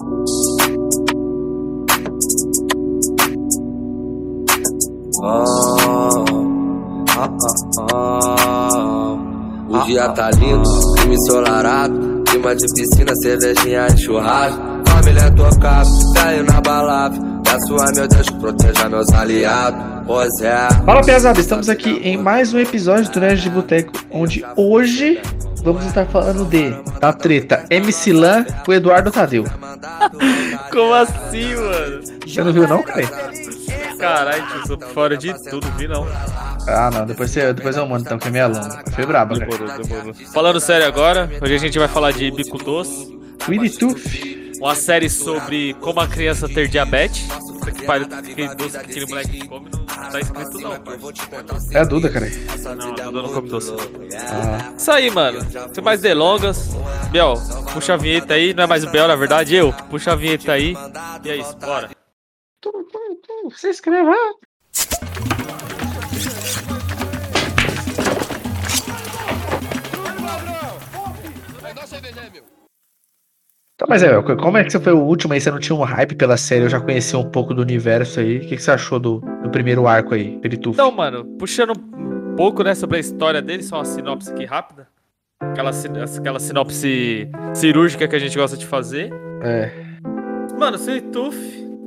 [0.00, 0.04] O
[9.86, 14.60] dia tá lindo, crime ensolarado, clima de piscina, cervejinha e churrasco.
[14.86, 17.18] Família tocada, caiu na balada.
[17.42, 19.80] Peço a meu Deus proteja meus aliados.
[20.06, 20.68] Pois é.
[20.86, 25.20] Fala, pesada, estamos aqui em mais um episódio do Nerd de Boteco, onde hoje
[25.62, 26.70] vamos estar falando de
[27.00, 29.44] da treta MC Lan com Eduardo Tadeu.
[30.72, 32.00] Como assim, mano?
[32.26, 33.06] Você não viu não, cara?
[33.98, 36.06] Caralho, tio, sou fora de tudo, vi não.
[36.68, 38.84] Ah, não, depois, você, depois eu mando então, que é meia longa.
[38.92, 39.50] Foi braba, cara.
[39.50, 40.14] Demorou, demorou.
[40.32, 44.47] Falando sério agora, hoje a gente vai falar de Bico Doce, Winnie Tooth.
[44.60, 47.26] Uma série sobre como a criança ter diabetes.
[47.26, 50.72] Puta que pariu, aquele doce que aquele moleque come não tá escrito não.
[51.72, 52.26] É a Duda, cara.
[52.76, 53.72] Não, a Duda não come doce.
[54.16, 55.40] Ah, Isso aí, mano.
[55.72, 56.70] Sem mais delongas.
[57.10, 57.34] Biel,
[57.72, 58.54] puxa a vinheta aí.
[58.54, 59.72] Não é mais o Biel, na verdade, eu.
[59.90, 60.74] Puxa a vinheta aí.
[61.24, 61.90] E é isso, bora.
[63.56, 64.14] se inscreva.
[73.78, 75.40] Tá, mas é, como é que você foi o último aí?
[75.40, 76.64] Você não tinha um hype pela série?
[76.64, 78.38] Eu já conhecia um pouco do universo aí.
[78.38, 80.74] O que, que você achou do, do primeiro arco aí, Perituf?
[80.74, 84.88] Então, mano, puxando um pouco né, sobre a história dele, só uma sinopse aqui rápida.
[85.38, 85.70] Aquela,
[86.18, 89.12] aquela sinopse cirúrgica que a gente gosta de fazer.
[89.42, 89.70] É,
[90.58, 91.36] Mano, Sweet Tooth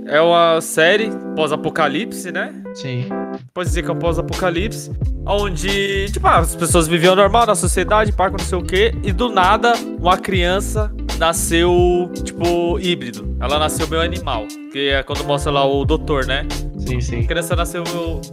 [0.05, 2.53] é uma série pós-apocalipse, né?
[2.73, 3.07] sim.
[3.53, 4.91] Pode dizer que é um pós-apocalipse.
[5.25, 8.94] Onde, tipo, ah, as pessoas viviam normal na sociedade, parco, não sei o quê.
[9.03, 13.38] E do nada, uma criança nasceu, tipo, híbrido.
[13.39, 14.47] Ela nasceu meio animal.
[14.72, 16.47] Que é quando mostra lá o doutor, né?
[16.79, 17.19] Sim, sim.
[17.19, 17.83] A criança nasceu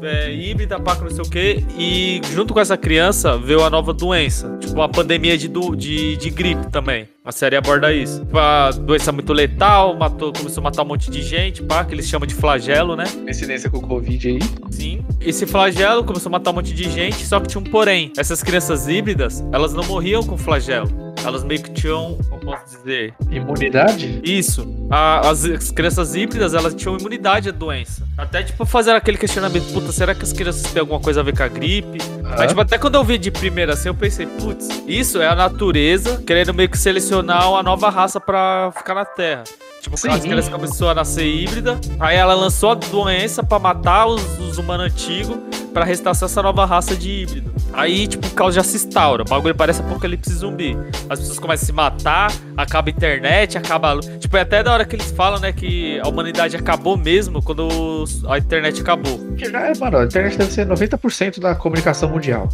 [0.03, 3.93] é, híbrida, paco, não sei o quê, e junto com essa criança veio a nova
[3.93, 4.57] doença.
[4.59, 7.07] Tipo, uma pandemia de, de, de gripe também.
[7.29, 8.21] A série aborda isso.
[8.21, 11.95] Tipo, a doença muito letal, matou, começou a matar um monte de gente, pá, que
[11.95, 13.05] eles chamam de flagelo, né?
[13.07, 14.39] Coincidência com o Covid aí.
[14.71, 15.05] Sim.
[15.21, 18.11] Esse flagelo começou a matar um monte de gente, só que tinha um porém.
[18.17, 20.89] Essas crianças híbridas, elas não morriam com flagelo.
[21.29, 24.21] Elas meio que tinham, como posso dizer, Imunidade?
[24.25, 24.67] isso.
[24.91, 28.03] A- as, as crianças híbridas, elas tinham imunidade à doença.
[28.17, 31.37] Até, tipo, fazer aquele questionamento, puta, será que as crianças têm alguma coisa a ver
[31.37, 31.99] com a gripe?
[32.39, 35.35] Aí, tipo, até quando eu vi de primeira assim, eu pensei, putz, isso é a
[35.35, 39.45] natureza querendo meio que selecionar uma nova raça pra ficar na Terra.
[39.83, 40.09] Tipo, Sim.
[40.09, 44.59] as crianças começou a nascer híbrida, aí ela lançou a doença pra matar os, os
[44.59, 45.37] humanos antigos
[45.73, 47.53] pra restabelecer essa nova raça de híbrido.
[47.73, 49.23] Aí, tipo, o caos já se instaura.
[49.23, 50.77] O bagulho parece apocalipse zumbi.
[51.09, 53.93] As pessoas começam a se matar, acaba a internet, acaba.
[53.93, 57.43] a Tipo, é até da hora que eles falam, né, que a humanidade acabou mesmo
[57.43, 59.21] quando a internet acabou.
[59.41, 62.49] É, mano, a internet deve ser 90% da comunicação mundial.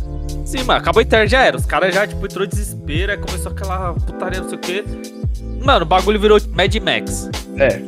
[0.45, 1.57] Sim, mano, acabou a internet, já era.
[1.57, 4.85] Os caras já, tipo, entrou em desespero, aí começou aquela putaria, não sei o quê.
[5.65, 7.31] Mano, o bagulho virou Mad Max.
[7.57, 7.81] É,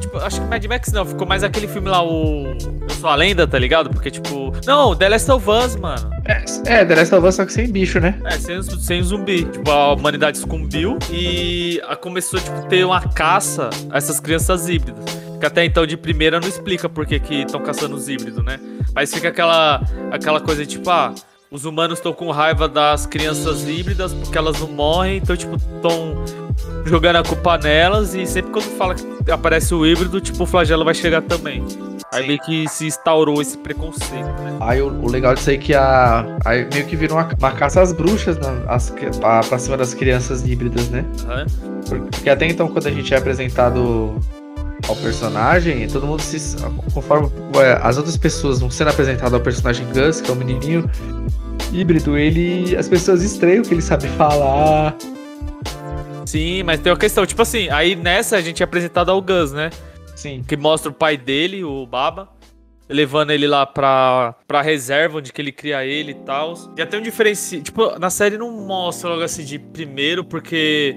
[0.00, 2.44] Tipo, acho que Mad Max não, ficou mais aquele filme lá, o.
[2.46, 3.90] Eu sou a lenda, tá ligado?
[3.90, 4.52] Porque, tipo.
[4.64, 6.10] Não, The Last of Us, mano.
[6.26, 8.18] é, é The Last of Us só que sem bicho, né?
[8.24, 9.44] É, sem, sem zumbi.
[9.44, 15.04] Tipo, a humanidade sucumbiu e começou, tipo, ter uma caça a essas crianças híbridas.
[15.40, 18.60] Que até então, de primeira, não explica por que estão caçando os híbridos, né?
[18.94, 19.82] Mas fica aquela,
[20.12, 21.12] aquela coisa, tipo, ah,
[21.50, 26.14] os humanos estão com raiva das crianças híbridas porque elas não morrem, então, tipo, estão
[26.84, 30.84] jogando a culpa nelas e sempre quando fala que aparece o híbrido, tipo, o flagelo
[30.84, 31.64] vai chegar também.
[32.12, 34.56] Aí meio que se instaurou esse preconceito, né?
[34.60, 36.24] Aí o, o legal disso aí é que a.
[36.44, 38.62] Aí meio que virou uma, uma caça às bruxas né?
[38.68, 41.04] as, pra, pra cima das crianças híbridas, né?
[41.24, 41.46] Aham.
[42.12, 44.14] Porque até então, quando a gente é apresentado
[44.88, 46.56] ao personagem, todo mundo se.
[46.92, 50.88] Conforme ué, as outras pessoas vão sendo apresentadas ao personagem Gus, que é o menininho
[51.72, 52.76] híbrido, ele.
[52.76, 54.96] As pessoas estranham que ele sabe falar.
[56.26, 59.52] Sim, mas tem uma questão, tipo assim, aí nessa a gente é apresentado ao Gus,
[59.52, 59.70] né?
[60.16, 60.42] Sim.
[60.46, 62.28] Que mostra o pai dele, o Baba,
[62.88, 66.54] levando ele lá pra, pra reserva, onde que ele cria ele e tal.
[66.76, 67.60] E até um diferença.
[67.60, 70.96] Tipo, na série não mostra logo assim de primeiro, porque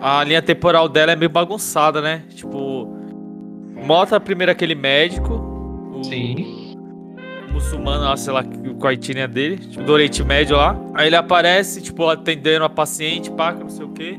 [0.00, 2.24] a linha temporal dela é meio bagunçada, né?
[2.34, 2.86] Tipo,
[3.84, 5.34] mostra primeiro aquele médico,
[5.94, 6.76] o Sim.
[7.50, 10.78] muçulmano lá, sei lá, com a etnia dele, tipo, do Oriente Médio lá.
[10.94, 14.18] Aí ele aparece, tipo, atendendo a paciente, pá, que não sei o quê.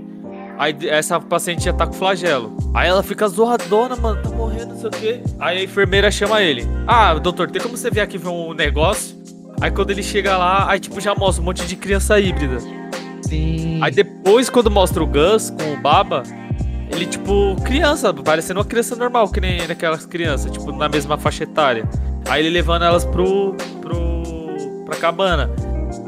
[0.57, 2.57] Aí essa paciente já tá com flagelo.
[2.73, 5.23] Aí ela fica zoadona, mano, tá morrendo, não sei o quê.
[5.39, 6.67] Aí a enfermeira chama ele.
[6.87, 9.15] Ah, doutor, tem como você vir aqui ver um negócio?
[9.61, 12.57] Aí quando ele chega lá, aí tipo já mostra um monte de criança híbrida.
[13.21, 13.79] Sim.
[13.81, 16.23] Aí depois, quando mostra o Gus com o Baba,
[16.91, 21.43] ele, tipo, criança, parecendo uma criança normal, que nem aquelas crianças, tipo, na mesma faixa
[21.43, 21.87] etária.
[22.27, 23.55] Aí ele levando elas pro.
[23.81, 24.83] pro.
[24.85, 25.49] pra cabana.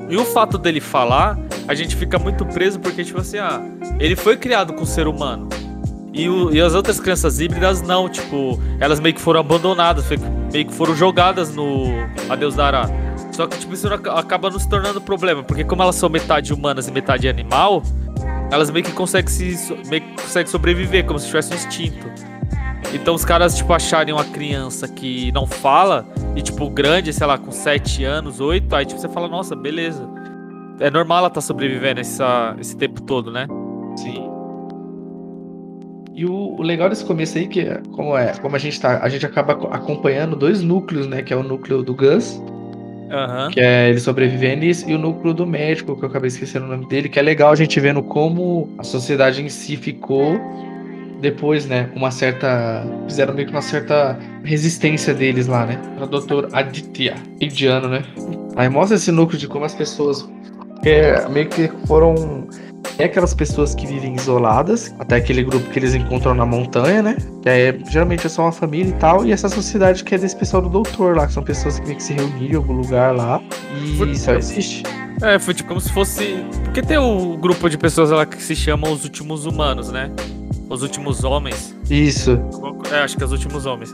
[0.09, 1.37] E o fato dele falar,
[1.69, 3.61] a gente fica muito preso porque, tipo assim, ah,
[3.99, 5.47] ele foi criado com o ser humano.
[6.11, 10.03] E, o, e as outras crianças híbridas não, tipo, elas meio que foram abandonadas,
[10.51, 11.85] meio que foram jogadas no
[12.27, 12.89] Adeus Dará.
[13.31, 16.91] Só que, tipo, isso acaba nos tornando problema, porque como elas são metade humanas e
[16.91, 17.83] metade animal,
[18.51, 22.07] elas meio que conseguem, se, meio que conseguem sobreviver, como se tivesse um instinto.
[22.95, 27.37] Então os caras, tipo, acharem uma criança que não fala, e, tipo, grande, sei lá,
[27.37, 30.17] com 7 anos, 8, aí, tipo, você fala, nossa, beleza.
[30.79, 33.47] É normal ela tá sobrevivendo essa, esse tempo todo, né?
[33.97, 34.29] Sim.
[36.15, 38.99] E o, o, legal desse começo aí, que é, como é, como a gente tá,
[39.01, 41.21] a gente acaba acompanhando dois núcleos, né?
[41.21, 42.41] Que é o núcleo do Gus,
[43.09, 43.51] uhum.
[43.51, 46.87] que é ele sobrevivendo, e o núcleo do médico, que eu acabei esquecendo o nome
[46.87, 50.39] dele, que é legal a gente vendo como a sociedade em si ficou
[51.21, 52.85] depois, né, uma certa.
[53.07, 55.79] Fizeram meio que uma certa resistência deles lá, né?
[55.95, 56.47] Para o Dr.
[56.53, 58.03] Aditya, indiano, né?
[58.55, 60.29] Aí mostra esse núcleo de como as pessoas
[60.83, 62.47] é, meio que foram.
[62.97, 67.17] É aquelas pessoas que vivem isoladas, até aquele grupo que eles encontram na montanha, né?
[67.41, 70.35] Que é, geralmente é só uma família e tal, e essa sociedade que é desse
[70.35, 73.15] pessoal do doutor lá, que são pessoas que meio que se reuniram em algum lugar
[73.15, 73.41] lá,
[73.81, 74.83] e só existe.
[75.21, 76.43] É, foi tipo como se fosse.
[76.63, 80.11] Porque tem o grupo de pessoas lá que se chamam os últimos humanos, né?
[80.69, 81.75] Os Últimos Homens.
[81.89, 82.39] Isso.
[82.91, 83.93] É, acho que é Os Últimos Homens.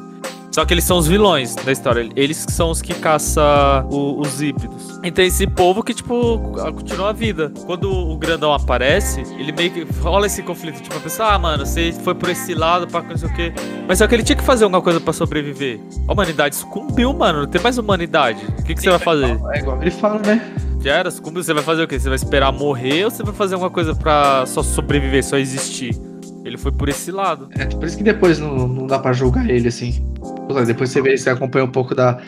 [0.55, 2.09] Só que eles são os vilões da história.
[2.15, 3.43] Eles são os que caçam
[3.89, 5.01] os híbridos.
[5.03, 6.39] Então esse povo que, tipo,
[6.73, 7.51] continua a vida.
[7.65, 10.81] Quando o grandão aparece, ele meio que rola esse conflito.
[10.81, 13.53] Tipo, a pessoa, ah, mano, você foi por esse lado pra não sei o quê.
[13.85, 15.77] Mas só que ele tinha que fazer alguma coisa pra sobreviver.
[16.07, 17.39] A humanidade sucumbiu, mano.
[17.39, 18.41] Não tem mais humanidade.
[18.57, 19.37] O que, que você vai fazer?
[19.55, 20.55] É igual ele fala, né?
[20.79, 21.43] Já era, sucumbiu.
[21.43, 21.99] Você vai fazer o quê?
[21.99, 25.99] Você vai esperar morrer ou você vai fazer alguma coisa pra só sobreviver, só existir?
[26.45, 27.49] Ele foi por esse lado.
[27.57, 30.05] É, por isso que depois não, não dá para julgar ele, assim.
[30.65, 32.19] Depois você vê, você acompanha um pouco da,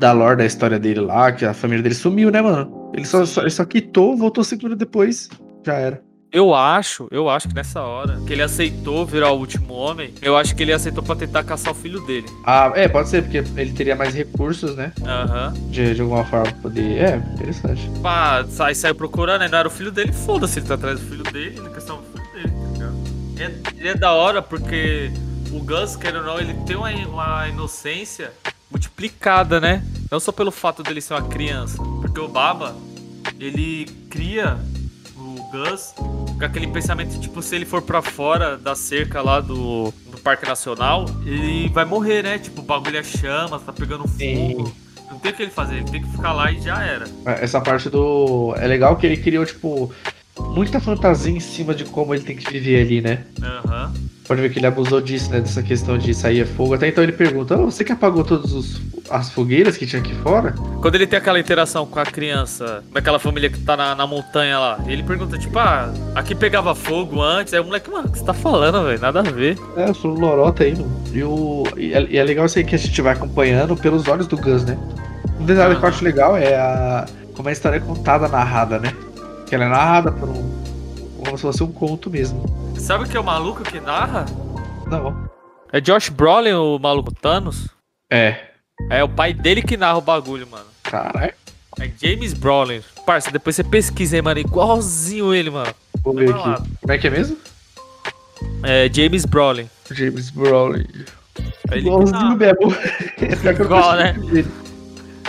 [0.00, 2.90] da lore da história dele lá, que a família dele sumiu, né, mano?
[2.94, 5.28] Ele só, só, ele só quitou, voltou cinco minutos depois,
[5.64, 6.02] já era.
[6.30, 10.34] Eu acho, eu acho que nessa hora que ele aceitou virar o último homem, eu
[10.34, 12.26] acho que ele aceitou pra tentar caçar o filho dele.
[12.46, 14.92] Ah, é, pode ser, porque ele teria mais recursos, né?
[15.04, 15.52] Aham.
[15.54, 15.70] Uhum.
[15.70, 17.02] De, de alguma forma poder.
[17.02, 17.86] É, interessante.
[18.02, 19.48] Pá, sai, saiu procurando, né?
[19.48, 22.00] Não era o filho dele, foda-se, ele tá atrás do filho dele, na questão
[23.42, 25.10] é, ele é da hora porque
[25.52, 28.32] o Gus, querendo ou não, ele tem uma, uma inocência
[28.70, 29.84] multiplicada, né?
[30.10, 31.76] Não só pelo fato dele ser uma criança.
[32.00, 32.74] Porque o Baba,
[33.38, 34.58] ele cria
[35.16, 39.92] o Gus com aquele pensamento, tipo, se ele for para fora da cerca lá do,
[40.10, 42.38] do Parque Nacional, ele vai morrer, né?
[42.38, 44.18] Tipo, o bagulho é chama, tá pegando fogo.
[44.18, 44.72] Sim.
[45.10, 47.04] Não tem o que ele fazer, ele tem que ficar lá e já era.
[47.26, 48.54] Essa parte do.
[48.56, 49.92] É legal que ele criou, tipo,
[50.38, 53.24] muita fantasia em cima de como ele tem que viver ali, né?
[53.42, 53.92] Aham.
[53.94, 54.11] Uhum.
[54.32, 55.40] Pode ver que ele abusou disso, né?
[55.40, 56.72] Dessa questão de sair a fogo.
[56.72, 58.80] Até então ele pergunta: oh, você que apagou todas
[59.10, 60.52] as fogueiras que tinha aqui fora?
[60.80, 64.58] Quando ele tem aquela interação com a criança, daquela família que tá na, na montanha
[64.58, 67.52] lá, ele pergunta, tipo, ah, aqui pegava fogo antes.
[67.52, 68.98] Aí o moleque, mano, o que você tá falando, velho?
[68.98, 69.58] Nada a ver.
[69.76, 70.90] É, eu sou lorota aí, mano.
[71.12, 74.08] E, o, e, é, e é legal isso aí que a gente vai acompanhando pelos
[74.08, 74.78] olhos do Gus, né?
[75.38, 75.80] Um detalhe uhum.
[75.80, 77.04] que eu acho legal é a,
[77.34, 78.94] como a história é contada, narrada, né?
[79.46, 80.50] Que ela é narrada por um.
[81.22, 82.61] como se fosse um conto mesmo.
[82.82, 84.26] Sabe o que é o maluco que narra?
[84.90, 85.30] Não.
[85.72, 87.68] É Josh Brolin, o maluco Thanos?
[88.10, 88.48] É.
[88.90, 90.66] É o pai dele que narra o bagulho, mano.
[90.82, 91.32] Caralho.
[91.78, 92.82] É James Brolin.
[93.06, 94.40] Parça, depois você pesquisa aí, mano.
[94.40, 95.72] Igualzinho ele, mano.
[96.02, 96.62] Vou ver aqui.
[96.80, 97.36] Como é que é mesmo?
[98.64, 99.70] É James Brolin.
[99.88, 100.84] James Brolin.
[101.70, 102.74] É Igualzinho mesmo.
[103.22, 104.14] É Igual, né?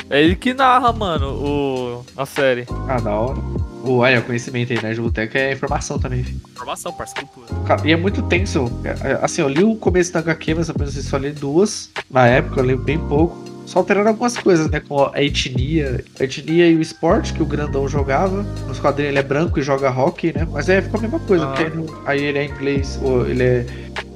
[0.09, 2.05] É ele que narra, mano, o...
[2.17, 2.65] a série.
[2.89, 3.37] Ah, da hora.
[3.85, 4.95] Olha, o conhecimento aí, né?
[4.95, 6.39] Boteco é informação também, filho.
[6.51, 7.27] Informação, parceiro.
[7.65, 8.71] Cara, e é muito tenso.
[8.83, 11.89] É, é, assim, eu li o começo da HQ, mas eu pensei só li duas.
[12.09, 13.43] Na época, eu li bem pouco.
[13.65, 14.79] Só alterando algumas coisas, né?
[14.79, 16.03] Com a etnia.
[16.17, 18.43] A etnia e o esporte que o grandão jogava.
[18.67, 20.47] Nos quadrinhos ele é branco e joga hockey, né?
[20.49, 21.45] Mas é, ficou a mesma coisa.
[21.45, 21.53] Ah.
[21.53, 21.71] Porque
[22.05, 23.65] aí ele é inglês, ou ele é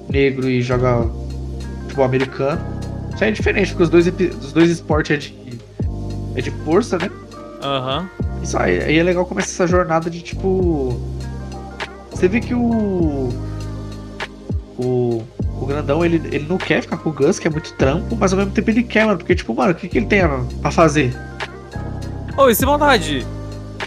[0.09, 1.05] negro e joga
[1.83, 2.61] futebol americano.
[3.13, 5.47] Isso aí é diferente, porque os dois, os dois esportes é de
[6.37, 7.09] é de força, né?
[7.61, 8.09] Aham.
[8.19, 8.43] Uhum.
[8.43, 10.99] Isso aí, aí é legal começar essa jornada de tipo.
[12.11, 13.29] Você vê que o.
[14.77, 15.23] O.
[15.59, 18.31] O grandão, ele, ele não quer ficar com o Gus, que é muito trampo, mas
[18.31, 19.17] ao mesmo tempo ele quer, mano.
[19.17, 20.21] Porque, tipo, mano, o que, que ele tem
[20.61, 21.17] pra fazer?
[22.37, 23.25] Ô, oh, e se vontade?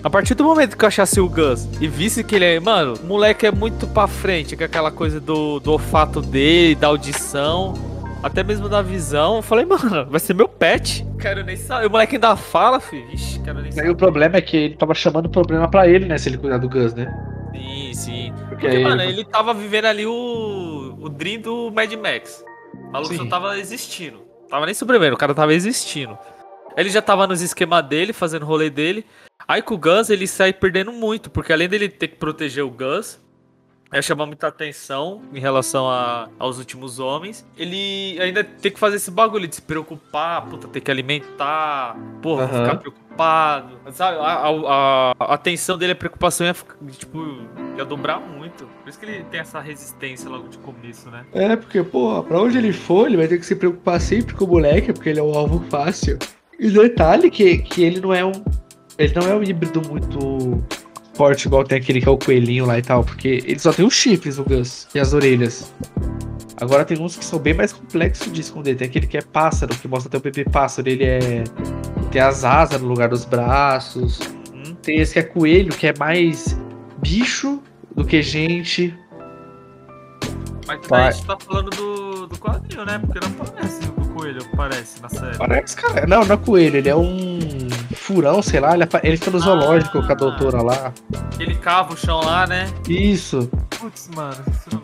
[0.02, 2.58] A partir do momento que eu achasse o Gus e visse que ele é.
[2.58, 6.88] Mano, o moleque é muito pra frente, com aquela coisa do, do olfato dele, da
[6.88, 7.89] audição
[8.22, 9.36] até mesmo da visão.
[9.36, 11.06] Eu falei, mano, vai ser meu pet.
[11.18, 11.86] Quero nem saber.
[11.86, 13.08] O moleque ainda fala, filho.
[13.12, 13.86] Ixi, quero nem saber.
[13.86, 16.18] Aí o problema é que ele tava chamando problema pra ele, né?
[16.18, 17.12] Se ele cuidar do Gus, né?
[17.52, 18.32] Sim, sim.
[18.48, 19.12] Porque, Porque mano, ele...
[19.12, 22.44] ele tava vivendo ali o, o Dream do Mad Max.
[22.74, 23.18] O maluco sim.
[23.18, 24.22] só tava existindo.
[24.48, 26.18] Tava nem sobrevivendo, o cara tava existindo.
[26.76, 29.04] Ele já tava nos esquemas dele, fazendo rolê dele.
[29.46, 32.70] Aí com o Gus ele sai perdendo muito, porque além dele ter que proteger o
[32.70, 33.18] Gus,
[33.92, 37.44] é chamar muita atenção em relação a, aos últimos homens.
[37.56, 42.44] Ele ainda tem que fazer esse bagulho de se preocupar, puta, ter que alimentar, porra,
[42.44, 42.64] Aham.
[42.64, 43.70] ficar preocupado.
[43.92, 44.18] Sabe?
[44.18, 47.18] A, a, a- atenção dele, a preocupação ia, ficar, tipo,
[47.76, 48.64] ia dobrar muito.
[48.82, 51.26] Por isso que ele tem essa resistência logo de começo, né?
[51.32, 54.44] É, porque, pô, pra onde ele for, ele vai ter que se preocupar sempre com
[54.44, 56.18] o moleque, porque ele é um alvo fácil.
[56.58, 58.32] E detalhe que, que ele não é um.
[58.98, 60.62] Ele não é um híbrido muito
[61.20, 63.84] forte, igual tem aquele que é o coelhinho lá e tal, porque ele só tem
[63.84, 65.70] os chifres, o Gus, e as orelhas.
[66.56, 68.74] Agora tem uns que são bem mais complexos de esconder.
[68.74, 70.88] Tem aquele que é pássaro, que mostra até o bebê pássaro.
[70.88, 71.44] Ele é.
[72.10, 74.20] Tem as asas no lugar dos braços.
[74.54, 74.74] Hum?
[74.82, 76.58] Tem esse que é coelho, que é mais
[77.02, 77.62] bicho
[77.94, 78.94] do que gente.
[80.88, 82.98] Mas tá falando do, do quadrinho, né?
[82.98, 85.36] Porque não parece o coelho, parece na série.
[85.36, 86.06] Parece, cara.
[86.06, 87.69] Não, não é coelho, ele é um
[88.14, 88.74] furão, sei lá.
[88.74, 90.92] Ele, ele fica no zoológico com a doutora lá.
[91.38, 92.68] Ele cava o chão lá, né?
[92.88, 93.48] Isso.
[93.78, 94.36] Putz, mano.
[94.50, 94.82] isso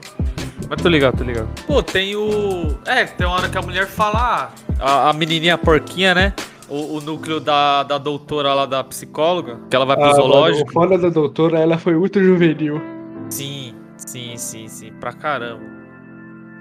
[0.68, 1.48] Mas tô ligado, tô ligado.
[1.66, 2.76] Pô, tem o.
[2.86, 4.50] É, tem uma hora que a mulher fala.
[4.78, 6.32] ah, A, a menininha porquinha, né?
[6.68, 10.58] O, o núcleo da, da doutora lá, da psicóloga, que ela vai pro Ah, zoológico.
[10.58, 12.80] mano, o foda da doutora, ela foi muito juvenil.
[13.30, 14.92] Sim, sim, sim, sim.
[15.00, 15.60] Pra caramba.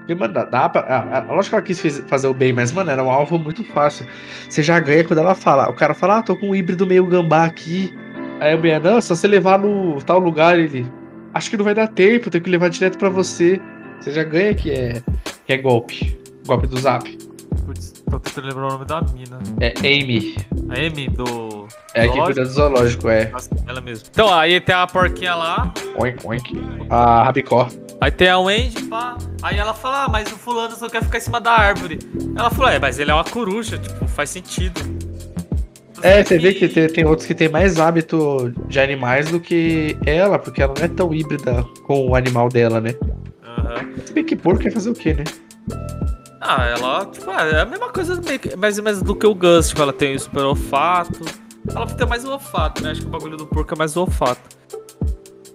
[0.06, 0.82] Porque, mano, dá, pra.
[0.82, 3.64] Ah, ah, lógico que ela quis fazer o bem, mas, mano, era um alvo muito
[3.64, 4.06] fácil.
[4.48, 5.68] Você já ganha quando ela fala.
[5.68, 7.92] O cara fala, ah, tô com um híbrido meio gambá aqui.
[8.40, 10.86] Aí a mulher, não, só você levar no tal lugar, ele.
[11.34, 13.60] Acho que não vai dar tempo, tenho que levar direto pra você.
[14.00, 15.02] Você já ganha que é,
[15.48, 16.16] que é golpe.
[16.46, 17.18] Golpe do zap.
[17.66, 19.40] Putz, tô tentando lembrar o nome da mina.
[19.60, 20.36] É Amy.
[20.70, 21.68] A Amy do.
[21.94, 23.32] É que cuida do zoológico, é.
[23.68, 24.08] Ela mesmo.
[24.12, 25.74] Então, aí tem a porquinha lá.
[25.98, 26.62] Oink, oink.
[26.90, 27.68] A Rabicó.
[28.02, 29.18] Aí tem a Wendy, pá.
[29.42, 32.00] Aí ela fala, ah, mas o fulano só quer ficar em cima da árvore.
[32.36, 34.82] Ela falou, é, mas ele é uma coruja, tipo, faz sentido.
[36.02, 39.98] É, você vê que tem, tem outros que tem mais hábito de animais do que
[40.06, 42.94] ela, porque ela não é tão híbrida com o animal dela, né?
[43.44, 43.90] Aham.
[44.06, 45.24] Se bem que porco quer fazer o quê, né?
[46.48, 48.22] Ah, ela, tipo, é a mesma coisa
[48.56, 51.20] mais menos do que o Gus, tipo, ela tem o super olfato.
[51.68, 52.92] Ela tem mais o olfato, né?
[52.92, 54.56] Acho que o bagulho do porco é mais o olfato.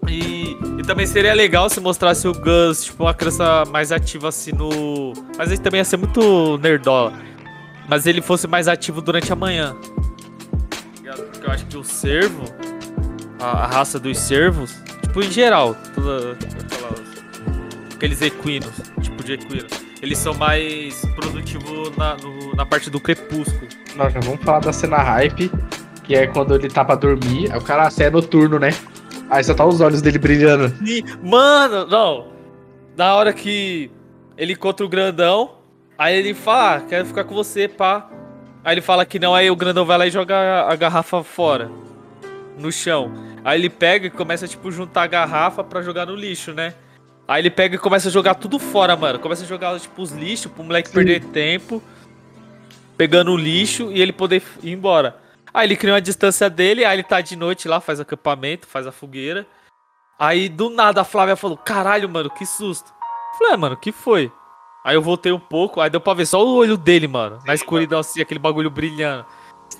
[0.09, 4.51] E, e também seria legal se mostrasse o Gus, tipo, uma criança mais ativa assim
[4.51, 5.13] no.
[5.39, 7.13] Mas ele também ia ser muito nerdola.
[7.89, 9.77] Mas ele fosse mais ativo durante a manhã.
[11.31, 12.43] Porque eu acho que o cervo,
[13.39, 16.37] a, a raça dos cervos, tipo, em geral, toda,
[17.95, 19.69] aqueles equinos, tipo de equino,
[20.03, 23.69] eles são mais produtivos na, no- na parte do crepúsculo.
[23.97, 25.51] Nós já vamos falar da cena hype,
[26.05, 28.71] que é quando ele tá pra dormir, aí o cara assim, é noturno, né?
[29.29, 30.73] Aí só tá os olhos dele brilhando.
[30.85, 32.29] E, mano, não.
[32.97, 33.91] Na hora que
[34.37, 35.53] ele encontra o grandão,
[35.97, 38.09] aí ele fala, ah, quero ficar com você, pá.
[38.65, 41.23] Aí ele fala que não, aí o grandão vai lá e joga a, a garrafa
[41.23, 41.71] fora.
[42.59, 43.13] No chão.
[43.45, 46.75] Aí ele pega e começa, tipo, juntar a garrafa pra jogar no lixo, né?
[47.31, 49.21] Aí ele pega e começa a jogar tudo fora, mano.
[49.21, 50.97] Começa a jogar, tipo, os lixos pro moleque Sim.
[50.97, 51.81] perder tempo.
[52.97, 55.17] Pegando o lixo e ele poder ir embora.
[55.55, 58.85] Aí ele cria uma distância dele, aí ele tá de noite lá, faz acampamento, faz
[58.85, 59.47] a fogueira.
[60.19, 62.91] Aí do nada a Flávia falou: Caralho, mano, que susto.
[62.91, 64.33] Eu falei, é, mano, que foi?
[64.85, 67.39] Aí eu voltei um pouco, aí deu pra ver só o olho dele, mano.
[67.47, 69.25] Na escuridão assim, aquele bagulho brilhando.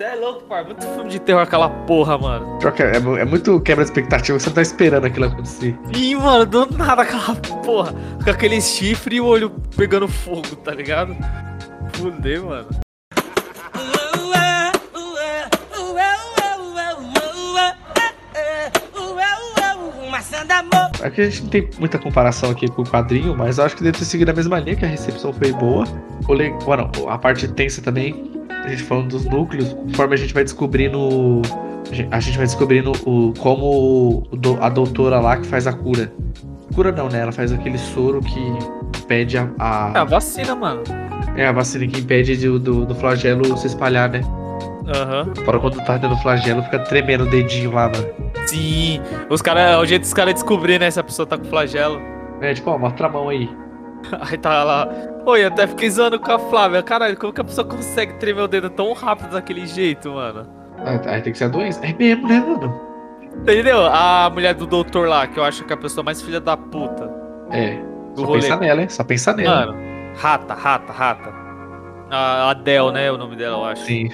[0.01, 0.63] Você é louco, pai.
[0.63, 2.57] Muito filme de terror aquela porra, mano.
[2.57, 5.77] Que É, mu- é muito quebra de expectativa, você não tá esperando aquilo acontecer.
[5.95, 7.93] Ih, mano, do nada aquela porra.
[8.23, 11.15] Com aquele chifre e o olho pegando fogo, tá ligado?
[11.93, 12.67] Fudeu, mano.
[21.03, 23.83] Aqui a gente não tem muita comparação aqui com o quadrinho, mas eu acho que
[23.83, 25.85] deve ter seguido a mesma linha, que a recepção foi boa.
[26.27, 26.51] O le...
[26.65, 28.31] Bueno, a parte tensa também,
[28.63, 31.41] a gente falando dos núcleos, conforme a gente vai descobrindo.
[31.91, 34.27] a gen- A gente vai descobrindo o, como
[34.61, 36.11] a doutora lá que faz a cura.
[36.75, 37.19] Cura não, né?
[37.19, 38.39] Ela faz aquele soro que
[38.99, 39.49] impede a.
[39.59, 40.83] a- É a vacina, mano.
[41.35, 44.21] é, a vacina que impede de- do, do flagelo se espalhar, né?
[44.87, 45.33] Aham.
[45.45, 48.07] Fora quando tá dando flagelo, fica tremendo o dedinho lá, mano.
[48.47, 48.99] Sim.
[49.29, 52.01] Os caras, é o jeito dos caras descobrir, né, se a pessoa tá com flagelo.
[52.41, 53.49] É, tipo, ó, mostra a mão aí.
[54.31, 54.87] Aí tá lá.
[55.27, 56.81] Oi, até fiquei zoando com a Flávia.
[56.81, 60.47] Caralho, como que a pessoa consegue tremer o dedo tão rápido daquele jeito, mano?
[60.79, 61.85] Ah, Aí tem que ser a doença.
[61.85, 62.81] É mesmo, né, mano?
[63.41, 63.85] Entendeu?
[63.85, 66.57] A mulher do doutor lá, que eu acho que é a pessoa mais filha da
[66.57, 67.11] puta
[67.51, 67.75] É.
[68.15, 68.41] do Só rolê.
[68.41, 68.89] pensa nela, hein?
[68.89, 69.67] Só pensa nela.
[69.67, 69.77] Mano,
[70.17, 71.33] rata, rata, rata.
[72.09, 73.05] A Adele, né?
[73.05, 73.83] É o nome dela, eu acho.
[73.85, 74.09] Sim.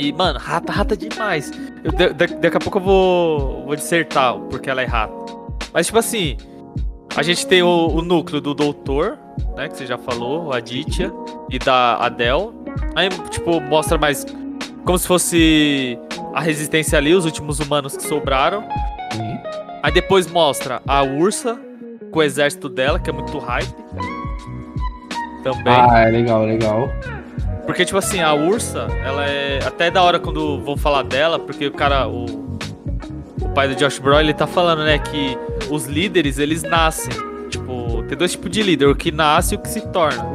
[0.00, 1.50] E, mano, rata, rata demais.
[1.82, 5.12] Eu, da- da- daqui a pouco eu vou, vou dissertar o porque ela é rata.
[5.72, 6.36] Mas, tipo assim,
[7.16, 9.18] a gente tem o, o núcleo do doutor,
[9.56, 9.68] né?
[9.68, 11.12] Que você já falou, a Aditya,
[11.50, 12.50] e da Adele.
[12.94, 14.24] Aí, tipo, mostra mais
[14.84, 15.98] como se fosse
[16.34, 18.62] a resistência ali, os últimos humanos que sobraram.
[19.12, 19.38] Sim.
[19.82, 21.58] Aí depois mostra a Ursa,
[22.10, 23.74] com o exército dela, que é muito hype.
[25.42, 25.72] Também.
[25.74, 26.88] Ah, é legal, legal.
[27.68, 29.58] Porque, tipo assim, a Ursa, ela é.
[29.62, 32.08] Até da hora quando vão falar dela, porque o cara.
[32.08, 32.24] O,
[33.42, 35.36] o pai do Josh Brolin, ele tá falando, né, que
[35.70, 37.12] os líderes, eles nascem.
[37.50, 40.26] Tipo, tem dois tipos de líder, o que nasce e o que se torna.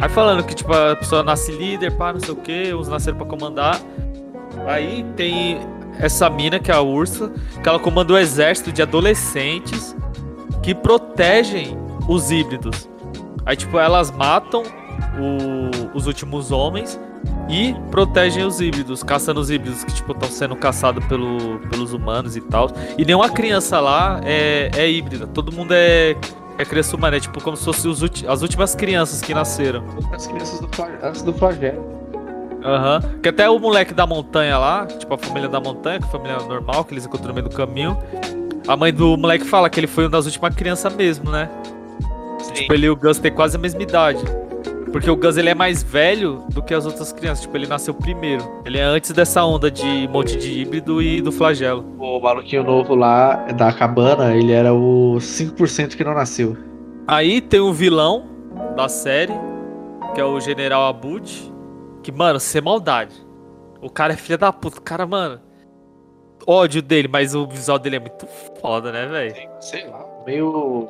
[0.00, 3.18] Aí falando que, tipo, a pessoa nasce líder, pá, não sei o que, uns nasceram
[3.18, 3.78] pra comandar.
[4.66, 5.60] Aí tem
[5.98, 7.30] essa mina, que é a Ursa,
[7.62, 9.94] que ela comanda o exército de adolescentes
[10.62, 11.76] que protegem
[12.08, 12.88] os híbridos.
[13.44, 14.62] Aí, tipo, elas matam
[15.18, 16.98] o- os últimos homens
[17.48, 22.36] e protegem os híbridos, caçando os híbridos que, tipo, estão sendo caçados pelo, pelos humanos
[22.36, 22.70] e tal.
[22.96, 25.26] E nenhuma criança lá é, é híbrida.
[25.26, 26.16] Todo mundo é,
[26.58, 27.16] é criança humana.
[27.16, 27.92] É tipo como se fossem
[28.28, 29.82] as últimas crianças que nasceram.
[30.12, 30.68] As crianças do
[31.02, 32.00] antes do flagelo.
[32.64, 33.00] Aham.
[33.22, 36.10] Que até o moleque da montanha lá, tipo a família da montanha, que é a
[36.10, 37.96] família normal, que eles encontram no meio do caminho.
[38.68, 41.48] A mãe do moleque fala que ele foi uma das últimas crianças mesmo, né?
[42.54, 44.22] Tipo, ele e o Gus têm quase a mesma idade.
[44.92, 47.42] Porque o Gus ele é mais velho do que as outras crianças.
[47.42, 48.44] Tipo, ele nasceu primeiro.
[48.64, 51.84] Ele é antes dessa onda de monte de híbrido e do flagelo.
[51.98, 56.56] O maluquinho novo lá da cabana, ele era o 5% que não nasceu.
[57.06, 58.26] Aí tem o vilão
[58.76, 59.32] da série,
[60.14, 61.52] que é o General Abud.
[62.02, 63.14] Que, mano, sem maldade.
[63.80, 64.78] O cara é filho da puta.
[64.78, 65.40] O cara, mano.
[66.46, 68.26] Ódio dele, mas o visual dele é muito
[68.60, 69.34] foda, né, velho?
[69.60, 70.88] Sei lá, meio.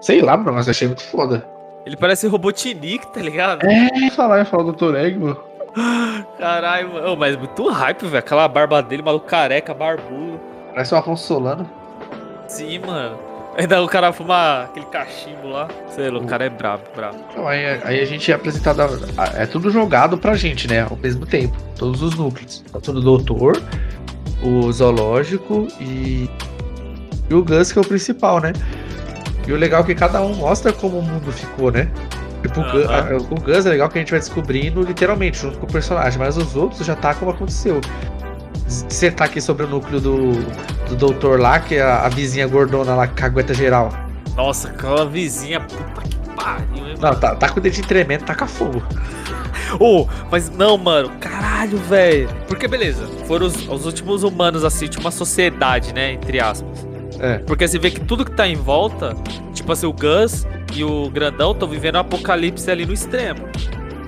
[0.00, 1.53] Sei lá, mano, mas achei muito foda.
[1.86, 3.64] Ele parece Robotnik, tá ligado?
[3.66, 4.96] É, falar, ia falar do Dr.
[4.96, 5.36] Eggman.
[6.38, 7.16] Caralho, mano.
[7.16, 8.18] Mas muito hype, velho.
[8.18, 10.40] Aquela barba dele, maluco careca, barbudo.
[10.72, 11.68] Parece o Afonso Solano.
[12.48, 13.18] Sim, mano.
[13.56, 15.68] Ainda o cara fuma aquele cachimbo lá.
[15.88, 17.18] Sei lá, o cara é brabo, brabo.
[17.30, 18.80] Então, aí, aí a gente é apresentado.
[18.80, 18.88] a-
[19.22, 20.86] a- É tudo jogado pra gente, né?
[20.90, 21.54] Ao mesmo tempo.
[21.78, 22.64] Todos os núcleos.
[22.72, 23.62] Tanto o doutor,
[24.42, 26.28] o zoológico e.
[27.30, 28.52] E o Gus, que é o principal, né?
[29.46, 31.88] E o legal é que cada um mostra como o mundo ficou, né?
[32.42, 33.14] Tipo, Aham.
[33.14, 36.18] a- o Gus é legal que a gente vai descobrindo literalmente, junto com o personagem,
[36.18, 37.80] mas os outros já tá como aconteceu.
[38.66, 40.32] Você tá aqui sobre o núcleo do,
[40.88, 43.92] do doutor lá, que é a, a vizinha gordona lá que cagueta geral.
[44.36, 48.46] Nossa, aquela vizinha, puta que pariu, hein, Não, tá, tá com o dedinho tremendo, taca
[48.46, 48.82] fogo.
[49.78, 52.28] Ô, mas não, mano, caralho, velho.
[52.48, 56.12] Porque beleza, foram os, os últimos humanos, assim, de uma sociedade, né?
[56.12, 56.86] Entre aspas.
[57.24, 57.38] É.
[57.38, 59.14] Porque você vê que tudo que tá em volta,
[59.54, 63.48] tipo assim, o Gus e o Grandão estão vivendo um apocalipse ali no extremo.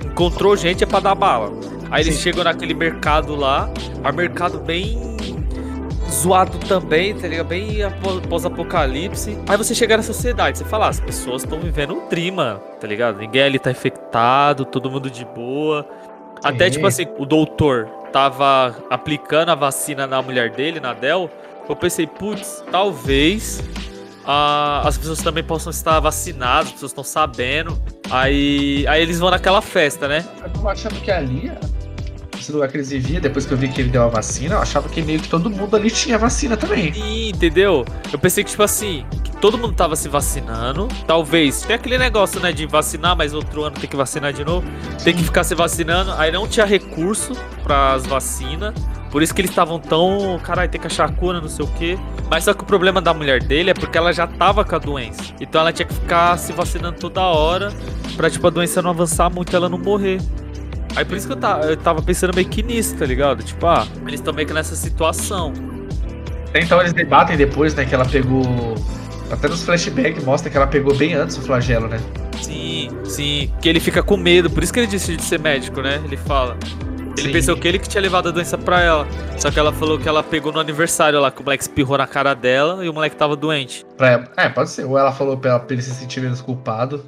[0.05, 1.51] Encontrou gente é pra dar bala.
[1.89, 2.21] Aí eles Sim.
[2.21, 3.69] chegam naquele mercado lá,
[4.03, 5.17] é um mercado bem
[6.11, 7.47] zoado também, tá ligado?
[7.47, 9.37] Bem apo- pós-apocalipse.
[9.47, 12.87] Aí você chega na sociedade, você fala, ah, as pessoas estão vivendo um trima, tá
[12.87, 13.17] ligado?
[13.17, 15.87] Ninguém ali tá infectado, todo mundo de boa.
[16.43, 16.71] Até, Sim.
[16.71, 21.29] tipo assim, o doutor tava aplicando a vacina na mulher dele, na Del.
[21.69, 23.61] Eu pensei, putz, talvez
[24.25, 27.81] ah, as pessoas também possam estar vacinadas, as pessoas estão sabendo.
[28.09, 30.25] Aí, aí eles vão naquela festa, né?
[30.43, 31.51] Eu tava achando que ali,
[32.37, 34.59] esse lugar que eles viviam, depois que eu vi que ele deu a vacina, eu
[34.59, 36.93] achava que meio que todo mundo ali tinha vacina também.
[36.93, 37.85] Sim, entendeu?
[38.11, 40.87] Eu pensei que, tipo assim, que todo mundo tava se vacinando.
[41.05, 41.61] Talvez.
[41.61, 44.67] Tem aquele negócio, né, de vacinar, mas outro ano tem que vacinar de novo.
[45.03, 46.11] Tem que ficar se vacinando.
[46.13, 48.73] Aí não tinha recurso pras vacinas.
[49.11, 50.39] Por isso que eles estavam tão.
[50.43, 51.97] Caralho, tem que achar a cura, não sei o quê.
[52.29, 54.79] Mas só que o problema da mulher dele é porque ela já tava com a
[54.79, 55.23] doença.
[55.39, 57.71] Então ela tinha que ficar se vacinando toda hora.
[58.15, 60.19] Pra, tipo, a doença não avançar muito e ela não morrer.
[60.95, 63.43] Aí por isso que eu, eu tava pensando meio que nisso, tá ligado?
[63.43, 65.53] Tipo, ah, eles estão meio que nessa situação.
[66.53, 68.43] Então eles debatem depois, né, que ela pegou.
[69.29, 71.99] Até nos flashbacks mostra que ela pegou bem antes o flagelo, né?
[72.41, 73.51] Sim, sim.
[73.61, 76.01] Que ele fica com medo, por isso que ele disse de ser médico, né?
[76.03, 76.57] Ele fala.
[77.17, 77.31] Ele Sim.
[77.31, 79.07] pensou que ele que tinha levado a doença pra ela.
[79.39, 82.05] Só que ela falou que ela pegou no aniversário lá, que o moleque espirrou na
[82.05, 83.85] cara dela e o moleque tava doente.
[83.97, 84.29] Pra...
[84.37, 84.85] É, pode ser.
[84.85, 87.03] Ou ela falou pra, ela, pra ele se sentir menos culpado.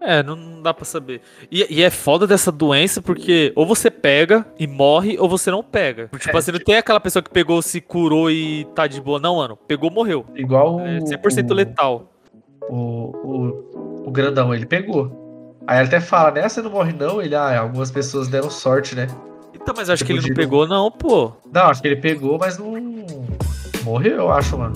[0.00, 1.20] É, não, não dá pra saber.
[1.50, 5.62] E, e é foda dessa doença porque ou você pega e morre, ou você não
[5.64, 6.08] pega.
[6.18, 9.18] Tipo É, assim, não tem aquela pessoa que pegou, se curou e tá de boa.
[9.18, 9.56] Não, mano.
[9.56, 10.24] Pegou, morreu.
[10.36, 11.02] Igual É o.
[11.04, 12.12] 100% o, letal.
[12.70, 15.27] O, o, o grandão, ele pegou.
[15.68, 16.48] Aí ele até fala, né?
[16.48, 17.20] Você não morre não?
[17.20, 19.06] Ele, ah, algumas pessoas deram sorte, né?
[19.54, 21.32] Então, mas acho que ele não Tipo, pegou, não, pô.
[21.52, 22.72] Não, acho que ele pegou, mas não.
[23.84, 24.72] Morreu, eu acho, mano.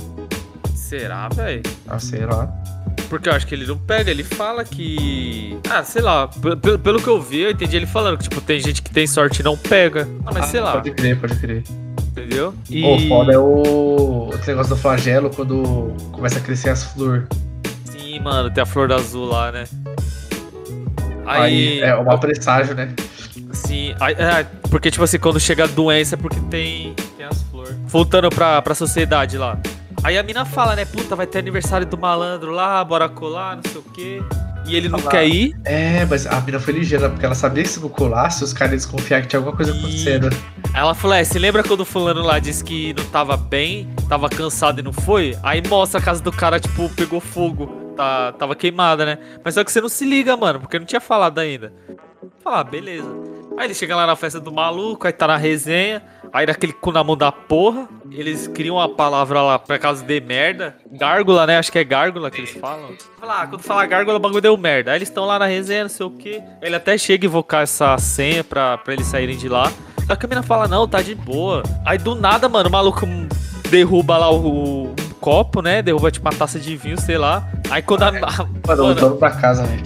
[0.75, 1.63] Será, velho?
[1.89, 2.47] Ah, sei lá.
[3.09, 5.59] Porque eu acho que ele não pega, ele fala que.
[5.71, 8.43] Ah, sei lá, pe- pe- pelo que eu vi, eu entendi ele falando que, tipo,
[8.43, 10.07] tem gente que tem sorte e não pega.
[10.27, 11.65] Ah, mas sei lá, Pode crer, pode crer.
[12.11, 12.53] entendeu?
[12.69, 12.85] E.
[12.85, 14.29] O foda é o.
[14.35, 17.25] Esse negócio do flagelo quando começa a crescer as flores.
[17.87, 19.65] Sim, mano, tem a flor da azul lá, né?
[21.27, 21.89] Aí, Aí.
[21.91, 22.93] é um presságio, né?
[23.53, 27.43] Sim, aí- é, porque, tipo assim, quando chega a doença é porque tem, tem as
[27.45, 27.77] flores.
[27.87, 29.59] Voltando pra, pra sociedade lá.
[30.03, 30.85] Aí a mina fala, né?
[30.85, 34.23] Puta, vai ter aniversário do malandro lá, bora colar, não sei o quê.
[34.67, 35.11] E ele não Olha lá.
[35.11, 35.55] quer ir.
[35.65, 38.73] É, mas a mina foi ligeira, porque ela sabia que se não colasse, os caras
[38.73, 39.79] iam desconfiar que tinha alguma coisa Ih.
[39.79, 40.29] acontecendo.
[40.73, 43.89] Aí ela falou: É, você lembra quando o fulano lá disse que não tava bem,
[44.09, 45.37] tava cansado e não foi?
[45.43, 47.82] Aí mostra a casa do cara, tipo, pegou fogo.
[48.03, 49.19] Tá, tava queimada, né?
[49.45, 51.73] Mas só que você não se liga, mano, porque não tinha falado ainda.
[52.43, 53.09] Fala, ah, beleza.
[53.57, 56.91] Aí ele chega lá na festa do maluco, aí tá na resenha, aí daquele cu
[56.91, 60.77] na mão da porra, eles criam uma palavra lá pra caso dê merda.
[60.91, 61.59] Gárgula, né?
[61.59, 62.91] Acho que é gárgula que eles falam.
[63.21, 64.91] Fala, ah, quando falar gárgula, o bagulho deu merda.
[64.91, 66.43] Aí eles estão lá na resenha, não sei o que.
[66.61, 69.71] Ele até chega a invocar essa senha pra, pra eles saírem de lá.
[70.09, 71.63] Só que a mina fala, não, tá de boa.
[71.87, 73.07] Aí do nada, mano, o maluco
[73.71, 74.92] derruba lá o
[75.23, 75.81] copo, né?
[75.81, 77.49] Derruba tipo uma taça de vinho, sei lá.
[77.71, 78.09] Aí quando a.
[78.09, 79.83] a- Mano, o mano, dono da casa, velho.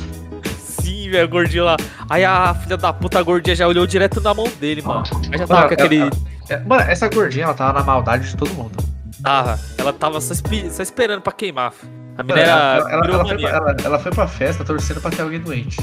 [0.59, 1.77] sim, velho, gordinho lá.
[2.09, 5.03] Aí a filha da puta gordinha já olhou direto na mão dele, mano.
[5.33, 5.99] Aí já tava Mano, com aquele.
[6.01, 6.11] ela-
[6.49, 8.77] É, Mano, essa gordinha, ela tava na maldade de todo mundo.
[9.23, 9.59] Tava.
[9.77, 11.73] Ela tava só, espi- só esperando pra queimar.
[12.17, 12.51] A Mano, mina era.
[12.53, 15.77] ela, ela- ela foi pra, ela- ela foi pra festa torcendo pra ter alguém doente.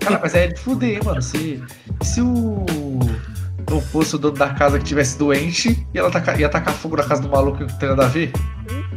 [0.00, 1.22] Cara, mas é de fuder, hein, mano.
[1.22, 1.62] Se,
[2.02, 2.66] se o.
[3.70, 6.96] Não fosse o dono da casa que tivesse doente, e ela taca, ia tacar fogo
[6.96, 8.30] na casa do maluco que não tem nada a ver.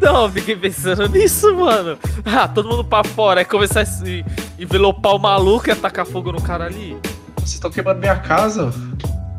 [0.01, 1.97] Não, eu fiquei pensando nisso, mano.
[2.25, 3.41] Ah, todo mundo pra fora.
[3.41, 4.25] Aí começar a se
[4.59, 6.97] envelopar o maluco e atacar fogo no cara ali.
[7.37, 8.71] Vocês estão queimando minha casa.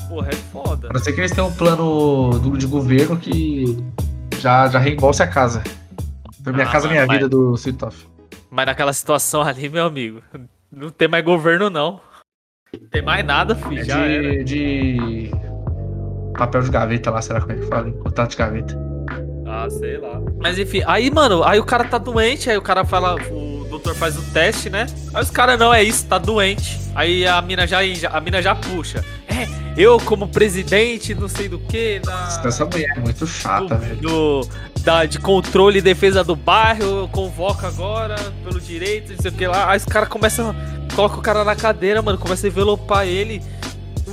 [0.09, 0.88] Porra, é foda.
[0.88, 3.77] A não ser que eles tenham um plano do- de governo que
[4.38, 5.62] já, já reembolse a casa.
[6.42, 8.07] Foi minha Ah, casa, minha mas- vida do Sitoff.
[8.51, 10.23] Mas naquela situação ali, meu amigo,
[10.73, 12.01] não tem mais governo, não.
[12.81, 13.81] Não tem mais nada, filho.
[13.92, 15.31] É de, de.
[16.38, 17.90] Papel de gaveta lá, será como é que fala?
[17.92, 18.86] Contato de gaveta.
[19.70, 20.20] Sei lá.
[20.40, 23.94] Mas enfim, aí, mano, aí o cara tá doente, aí o cara fala, o doutor
[23.94, 24.87] faz o teste, né?
[25.14, 26.79] Aí os caras, não, é isso, tá doente.
[26.94, 27.79] Aí a mina já,
[28.11, 29.05] a mina já puxa.
[29.29, 32.40] É, eu como presidente, não sei do que, da...
[32.44, 33.96] Essa mulher é muito chata, do, velho.
[33.96, 34.48] do-
[34.81, 39.35] da, de controle e defesa do bairro, eu convoco agora pelo direito, não sei o
[39.35, 39.68] que lá.
[39.70, 40.55] Aí os caras começam,
[40.94, 43.42] coloca o cara na cadeira, mano, começa a envelopar ele.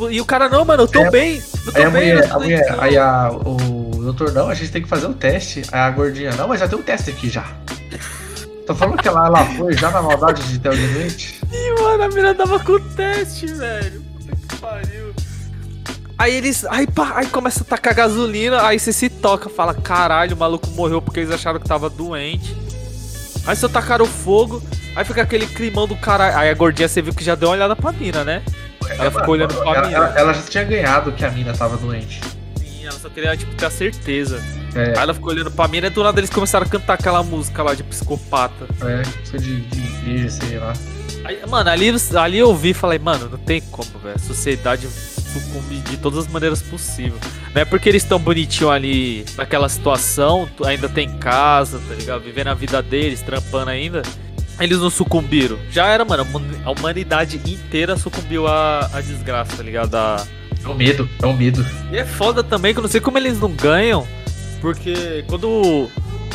[0.09, 2.13] E o cara, não, mano, eu tô Aí a- bem, eu tô Aí a bem,
[2.15, 5.13] mulher, a mulher, doentinho." aí a, o doutor, não, a gente tem que fazer o
[5.13, 5.63] teste.
[5.71, 7.45] Aí a gordinha, não, mas já tem um teste aqui já.
[8.65, 11.41] Tô falando que ela, ela foi já na maldade de ter alguém doente.
[11.51, 14.01] Ih, mano, a mina tava com teste, velho.
[14.01, 15.13] Puta que pariu.
[16.17, 16.63] Aí eles.
[16.65, 20.67] Aí, pá, aí começa a tacar gasolina, aí você se toca, fala, caralho, o maluco
[20.69, 22.55] morreu porque eles acharam que tava doente.
[23.45, 24.63] Aí só tacaram fogo,
[24.95, 26.37] aí fica aquele climão do caralho.
[26.37, 28.41] Aí a gordinha você viu que já deu uma olhada pra mina, né?
[28.89, 29.97] Ela ficou olhando pra ela, mina.
[29.97, 32.21] ela, ela já tinha ganhado que a mina tava doente.
[32.83, 34.43] Sim, ela só queria, tipo, ter a certeza.
[34.75, 37.23] É, Aí ela ficou olhando pra mina e do nada eles começaram a cantar aquela
[37.23, 38.65] música lá de psicopata.
[38.81, 40.73] é, isso de, de igreja, sei lá.
[41.23, 44.19] Aí, mano, ali, ali eu vi e falei, mano, não tem como, velho.
[44.19, 47.21] Sociedade sucumbe de todas as maneiras possíveis.
[47.55, 52.21] Não é porque eles estão bonitinhos ali naquela situação, tu- ainda tem casa, tá ligado?
[52.23, 54.01] Vivendo a vida deles, trampando ainda.
[54.59, 55.57] Eles não sucumbiram.
[55.71, 56.27] Já era, mano.
[56.65, 59.95] A humanidade inteira sucumbiu à, à desgraça, tá ligado?
[59.95, 60.23] A-
[60.63, 61.65] É o medo, é o medo.
[61.91, 64.08] E é foda também que eu não sei como eles não ganham.
[64.62, 65.89] Porque quando o,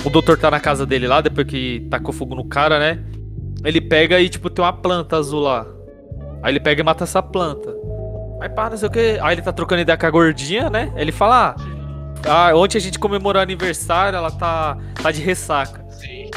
[0.05, 3.03] o doutor tá na casa dele lá, depois que tacou fogo no cara, né?
[3.65, 5.67] Ele pega e, tipo, tem uma planta azul lá.
[6.43, 7.75] Aí ele pega e mata essa planta.
[8.41, 9.19] Aí pá, não sei o que.
[9.21, 10.93] Aí ele tá trocando ideia com a gordinha, né?
[10.97, 11.57] Ele fala:
[12.27, 15.85] Ah, ah ontem a gente comemorou aniversário, ela tá, tá de ressaca.
[15.91, 16.31] Sim.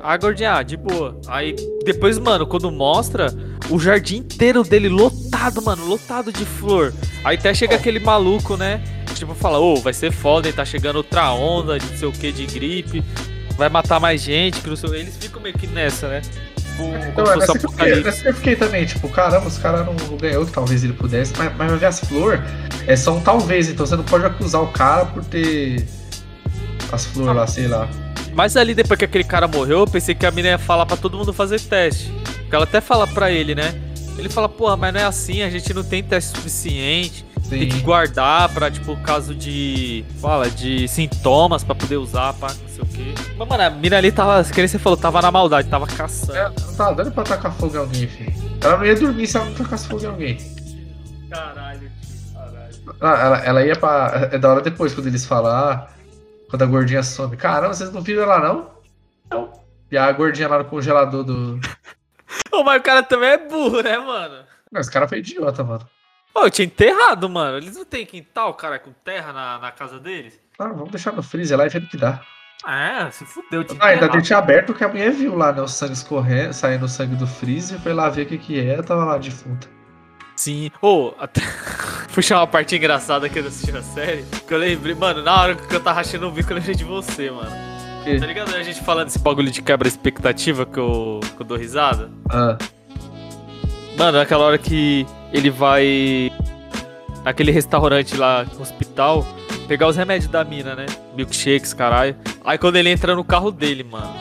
[0.00, 1.20] A gordinha, ah, de boa.
[1.26, 3.26] Aí depois, mano, quando mostra
[3.68, 5.27] o jardim inteiro dele lotado,
[5.64, 6.92] mano, lotado de flor.
[7.24, 8.80] Aí até chega aquele maluco, né?
[9.14, 10.52] Tipo, fala, ô, vai ser foda?
[10.52, 13.02] Tá chegando outra onda de não sei o que, de gripe.
[13.56, 16.20] Vai matar mais gente, que não sei Eles ficam meio que nessa, né?
[16.20, 18.04] Tipo, Então, é nessa que eu fiquei, apocalipse.
[18.04, 21.32] nessa que eu fiquei também, tipo, caramba, os caras não, ganhou que talvez ele pudesse,
[21.36, 22.40] mas, mas vai ver as flores,
[22.86, 25.84] é só um talvez, então você não pode acusar o cara por ter
[26.92, 27.88] as flores lá, sei lá.
[28.32, 30.96] Mas ali, depois que aquele cara morreu, eu pensei que a mina ia falar pra
[30.96, 32.12] todo mundo fazer teste.
[32.42, 33.74] Porque ela até fala pra ele, né?
[34.18, 37.24] Ele fala, porra, mas não é assim, a gente não tem teste suficiente.
[37.48, 37.82] Tem que Sim.
[37.82, 40.04] guardar pra, tipo, caso de.
[40.20, 43.14] Fala, de sintomas pra poder usar, pá, não sei o quê.
[43.38, 46.36] Mas, mano, a mina ali tava, que nem você falou, tava na maldade, tava caçando.
[46.36, 48.32] É, não tá dando pra tacar fogo em alguém, filho.
[48.60, 50.38] Ela não ia dormir se ela não tacasse fogo em alguém.
[51.30, 52.74] Caralho, tio, caralho.
[53.00, 54.28] Ah, ela, ela ia pra.
[54.30, 55.88] É da hora depois, quando eles falam, ah,
[56.50, 57.34] quando a gordinha some.
[57.36, 58.70] Caramba, vocês não viram ela não?
[59.30, 59.52] Não.
[59.90, 61.58] E a gordinha lá no congelador do.
[62.50, 64.44] Ô, mas o cara também é burro, né, mano?
[64.70, 65.88] Não, esse cara foi idiota, mano.
[66.34, 67.56] Ô, eu tinha enterrado, mano.
[67.56, 70.38] Eles não tem quintal, cara, com terra na, na casa deles?
[70.58, 72.20] Ah, vamos deixar no freezer lá e ver o que dá.
[72.66, 75.62] É, se fudeu, tinha Ah, ainda deixei aberto que a mulher viu lá, né?
[75.62, 78.82] O sangue escorrendo, saindo o sangue do freezer, foi lá ver o que que é,
[78.82, 79.68] tava lá defunta.
[80.36, 80.70] Sim.
[80.82, 81.40] Ô, até...
[82.14, 84.24] puxar uma parte engraçada aqui da assistindo a série.
[84.46, 86.84] Que eu lembrei, mano, na hora que eu tava rachando o bico, eu lembrei de
[86.84, 87.67] você, mano.
[88.08, 88.20] Quê?
[88.20, 88.54] Tá ligado?
[88.54, 92.10] A gente falando esse bagulho de quebra expectativa que eu, que eu dou risada.
[92.30, 92.56] Ah,
[93.96, 96.30] Mano, naquela hora que ele vai
[97.24, 99.26] naquele restaurante lá, hospital,
[99.66, 100.86] pegar os remédios da mina, né?
[101.16, 102.16] Milkshakes, caralho.
[102.44, 104.14] Aí quando ele entra no carro dele, mano.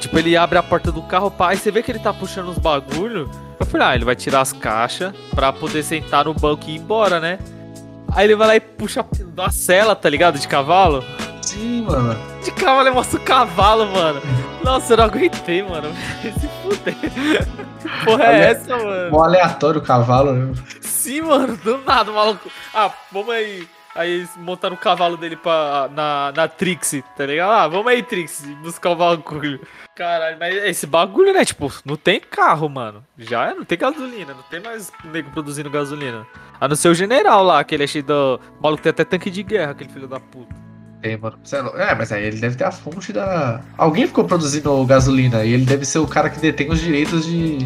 [0.00, 2.48] Tipo, ele abre a porta do carro, pá, aí você vê que ele tá puxando
[2.48, 3.30] os bagulho.
[3.60, 6.78] Eu falei, ah, ele vai tirar as caixas pra poder sentar no banco e ir
[6.78, 7.38] embora, né?
[8.10, 10.38] Aí ele vai lá e puxa da cela, tá ligado?
[10.38, 11.04] De cavalo.
[11.42, 12.16] Sim, mano.
[12.42, 14.20] De cavalo, mostra o cavalo, mano.
[14.64, 15.92] Nossa, eu não aguentei, mano.
[16.22, 16.94] Se fuder.
[17.80, 19.10] Que porra é Ale- essa, mano?
[19.10, 20.54] Mó aleatório o cavalo, né?
[20.80, 22.48] Sim, mano, do nada, o maluco.
[22.74, 23.68] Ah, vamos aí.
[23.94, 27.50] Aí montaram o cavalo dele pra, na, na Trixie, tá ligado?
[27.52, 29.60] Ah, vamos aí, Trixie, buscar o bagulho.
[29.94, 31.44] Caralho, mas esse bagulho, né?
[31.44, 33.04] Tipo, não tem carro, mano.
[33.18, 36.26] Já é, não tem gasolina, não tem mais nego produzindo gasolina.
[36.58, 38.40] A não ser o general lá, aquele é cheio do.
[38.58, 40.54] O maluco tem até tanque de guerra, aquele filho da puta.
[41.02, 41.36] Tem, mano.
[41.76, 41.90] É.
[41.90, 43.60] É, mas aí ele deve ter a fonte da.
[43.76, 47.58] Alguém ficou produzindo gasolina e ele deve ser o cara que detém os direitos de,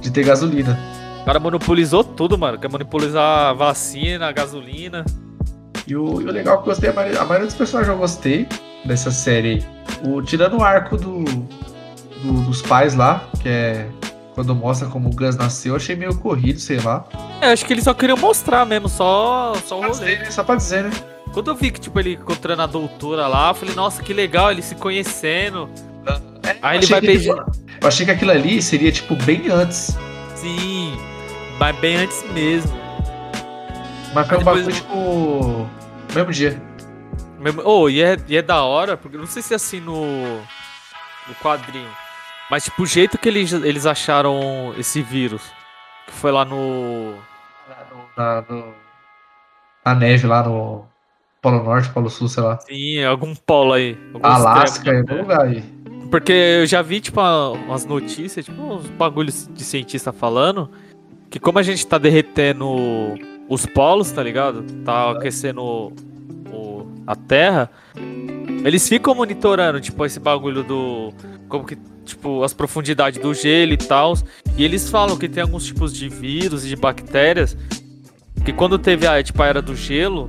[0.00, 0.76] de ter gasolina.
[1.22, 2.58] O cara monopolizou tudo, mano.
[2.58, 5.04] Quer monopolizar a vacina, gasolina.
[5.86, 7.98] E o, e o legal que eu gostei, a maioria, a maioria dos personagens eu
[7.98, 8.48] gostei
[8.84, 9.64] dessa série.
[10.04, 13.88] O, tirando o arco do, do- dos pais lá, que é
[14.34, 17.04] quando mostra como o Gus nasceu, eu achei meio corrido, sei lá.
[17.40, 19.90] É, acho que eles só queriam mostrar mesmo, só, só o rolê.
[19.92, 20.30] dizer, né?
[20.30, 20.90] Só pra dizer, né?
[21.32, 24.50] Quando eu vi que, tipo, ele encontrando a doutora lá, eu falei, nossa, que legal,
[24.50, 25.68] eles se conhecendo.
[26.60, 27.46] Aí ele vai beijar.
[27.80, 29.96] Eu achei que aquilo ali seria, tipo, bem antes.
[30.36, 30.96] Sim,
[31.58, 32.72] mas bem antes mesmo.
[34.14, 35.68] Mas foi um bagulho, tipo.
[36.14, 36.62] Mesmo dia.
[37.38, 39.80] Mesmo- Oh, e é, e é da hora, porque eu não sei se é assim
[39.80, 41.88] no, no quadrinho.
[42.50, 45.42] Mas, tipo, o jeito que eles, eles acharam esse vírus,
[46.06, 47.14] que foi lá no.
[48.16, 48.74] Na, no-
[49.84, 50.84] na neve lá no
[51.42, 52.58] Polo Norte, Polo Sul, sei lá.
[52.60, 53.98] Sim, algum polo aí.
[54.22, 55.62] Alasca, algum lugar aí.
[56.10, 60.70] Porque eu já vi, tipo, uma- umas notícias, tipo, uns bagulhos de cientista falando
[61.28, 62.66] que como a gente tá derretendo
[63.48, 64.62] os polos, tá ligado?
[64.84, 65.92] Tá aquecendo o-
[66.52, 67.70] o- a Terra,
[68.64, 71.12] eles ficam monitorando, tipo, esse bagulho do.
[71.48, 71.76] Como que.
[72.04, 74.14] Tipo, as profundidades do gelo e tal.
[74.58, 77.56] E eles falam que tem alguns tipos de vírus e de bactérias
[78.44, 80.28] que quando teve a, tipo, a era do gelo,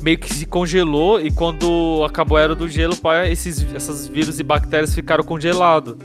[0.00, 4.40] meio que se congelou e quando acabou a era do gelo, pá, esses essas vírus
[4.40, 5.96] e bactérias ficaram congelados.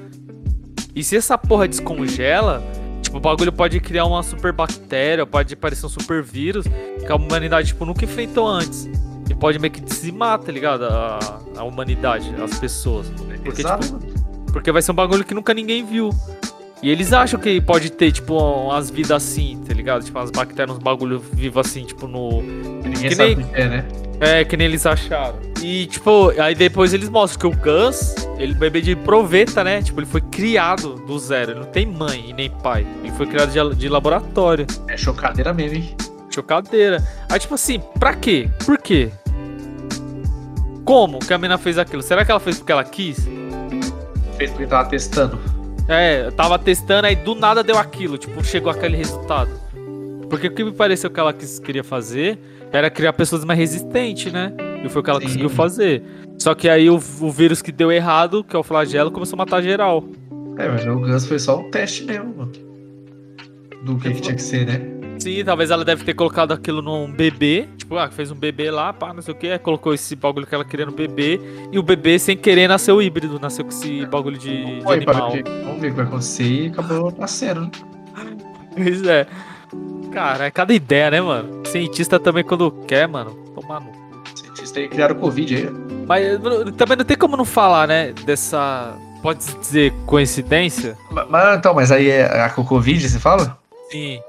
[0.95, 2.63] E se essa porra descongela,
[3.01, 7.15] tipo, o bagulho pode criar uma super bactéria, pode aparecer um super vírus que a
[7.15, 8.89] humanidade, tipo, nunca enfrentou antes.
[9.29, 10.85] E pode meio que dizimar, tá ligado?
[10.85, 11.19] A,
[11.57, 13.11] a humanidade, as pessoas.
[13.43, 13.99] Porque, tipo,
[14.53, 16.11] porque vai ser um bagulho que nunca ninguém viu.
[16.81, 20.03] E eles acham que pode ter, tipo, umas vidas assim, tá ligado?
[20.03, 22.41] Tipo, umas bactérias, uns bagulho vivo assim, tipo, no,
[23.09, 23.85] Ninguém que nem- que é, né?
[24.19, 25.39] é, que nem eles acharam.
[25.61, 29.81] E, tipo, aí depois eles mostram que o Gus, ele bebê de proveta, né?
[29.81, 31.51] Tipo, ele foi criado do zero.
[31.51, 32.85] Ele não tem mãe e nem pai.
[33.03, 34.67] Ele foi criado de, de laboratório.
[34.87, 35.95] É chocadeira mesmo, hein?
[36.29, 37.01] Chocadeira.
[37.29, 38.49] Aí, tipo assim, pra quê?
[38.65, 39.09] Por quê?
[40.83, 42.01] Como que a mina fez aquilo?
[42.03, 43.27] Será que ela fez porque ela quis?
[44.37, 45.39] Fez porque tava testando.
[45.87, 48.17] É, tava testando, aí do nada deu aquilo.
[48.17, 49.49] Tipo, chegou aquele resultado.
[50.35, 52.37] Porque o que me pareceu que ela quis, queria fazer
[52.69, 54.51] era criar pessoas mais resistentes, né?
[54.83, 55.27] E foi o que ela Sim.
[55.27, 56.03] conseguiu fazer.
[56.37, 59.45] Só que aí o, o vírus que deu errado, que é o flagelo, começou a
[59.45, 60.03] matar geral.
[60.57, 62.51] É, mas o Gus foi só um teste mesmo, mano.
[63.85, 64.81] Do que, que tinha que ser, né?
[65.19, 67.69] Sim, talvez ela deve ter colocado aquilo num bebê.
[67.77, 69.57] Tipo, ah, fez um bebê lá, pá, não sei o que.
[69.59, 71.39] Colocou esse bagulho que ela queria no bebê.
[71.71, 73.39] E o bebê, sem querer, nasceu híbrido.
[73.39, 75.31] Nasceu com esse bagulho de, de animal.
[75.63, 77.71] vamos ver o que vai acontecer e acabou nascendo, né?
[78.75, 79.25] Pois é.
[80.15, 81.61] Cara, é cada ideia, né, mano?
[81.67, 83.97] Cientista também, quando quer, mano, tomar no cu.
[84.33, 85.69] Cientistas aí criaram o Covid aí.
[86.07, 86.25] Mas
[86.77, 88.13] também não tem como não falar, né?
[88.25, 88.93] Dessa.
[89.21, 90.95] Pode dizer coincidência?
[91.11, 93.57] Mas, mas, então, mas aí é a com o Covid, você fala?
[93.91, 94.21] Sim.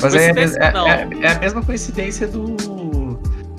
[0.00, 3.18] Mas é, é- é- é a mesma coincidência do.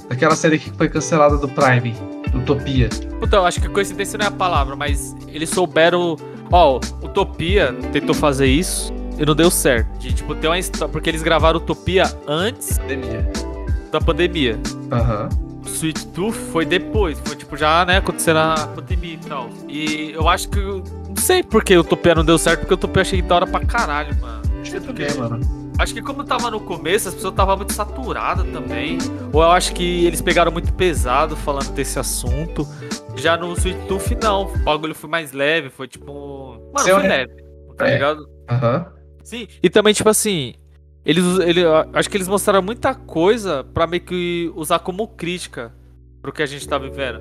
[0.09, 1.95] daquela série que foi cancelada do Prime,
[2.33, 2.89] Utopia.
[3.31, 6.17] Eu acho que coincidência não é a palavra, mas eles souberam.
[6.51, 9.87] Ó, Utopia tentou fazer isso e não deu certo.
[9.99, 10.91] De, tipo, ter uma história.
[10.91, 13.31] Porque eles gravaram Utopia antes Pandemia.
[13.91, 14.59] da pandemia.
[14.91, 15.29] Aham.
[15.65, 19.49] Sweet Tooth foi depois, foi tipo já, né, acontecendo a pandemia e tal.
[19.67, 20.59] E eu acho que.
[20.59, 23.59] Não sei porque o Utopia não deu certo, porque o Utopia achei da hora pra
[23.65, 24.41] caralho, mano.
[24.61, 25.65] Acho que também, mano.
[25.77, 28.97] Acho que como tava no começo, as pessoas estavam muito saturadas também.
[29.33, 32.65] Ou eu acho que eles pegaram muito pesado falando desse assunto.
[33.17, 34.43] Já no Sweet Tooth, não.
[34.45, 36.53] O bagulho foi mais leve, foi tipo.
[36.73, 37.33] Mano, Seu, foi leve.
[37.75, 37.93] Tá É.
[37.93, 38.29] ligado?
[38.49, 38.85] Aham.
[39.25, 39.47] Sim.
[39.61, 40.53] E também, tipo assim.
[41.03, 41.61] Eles, ele,
[41.93, 45.71] acho que eles mostraram muita coisa pra meio que usar como crítica
[46.19, 47.19] pro que a gente tá vivendo.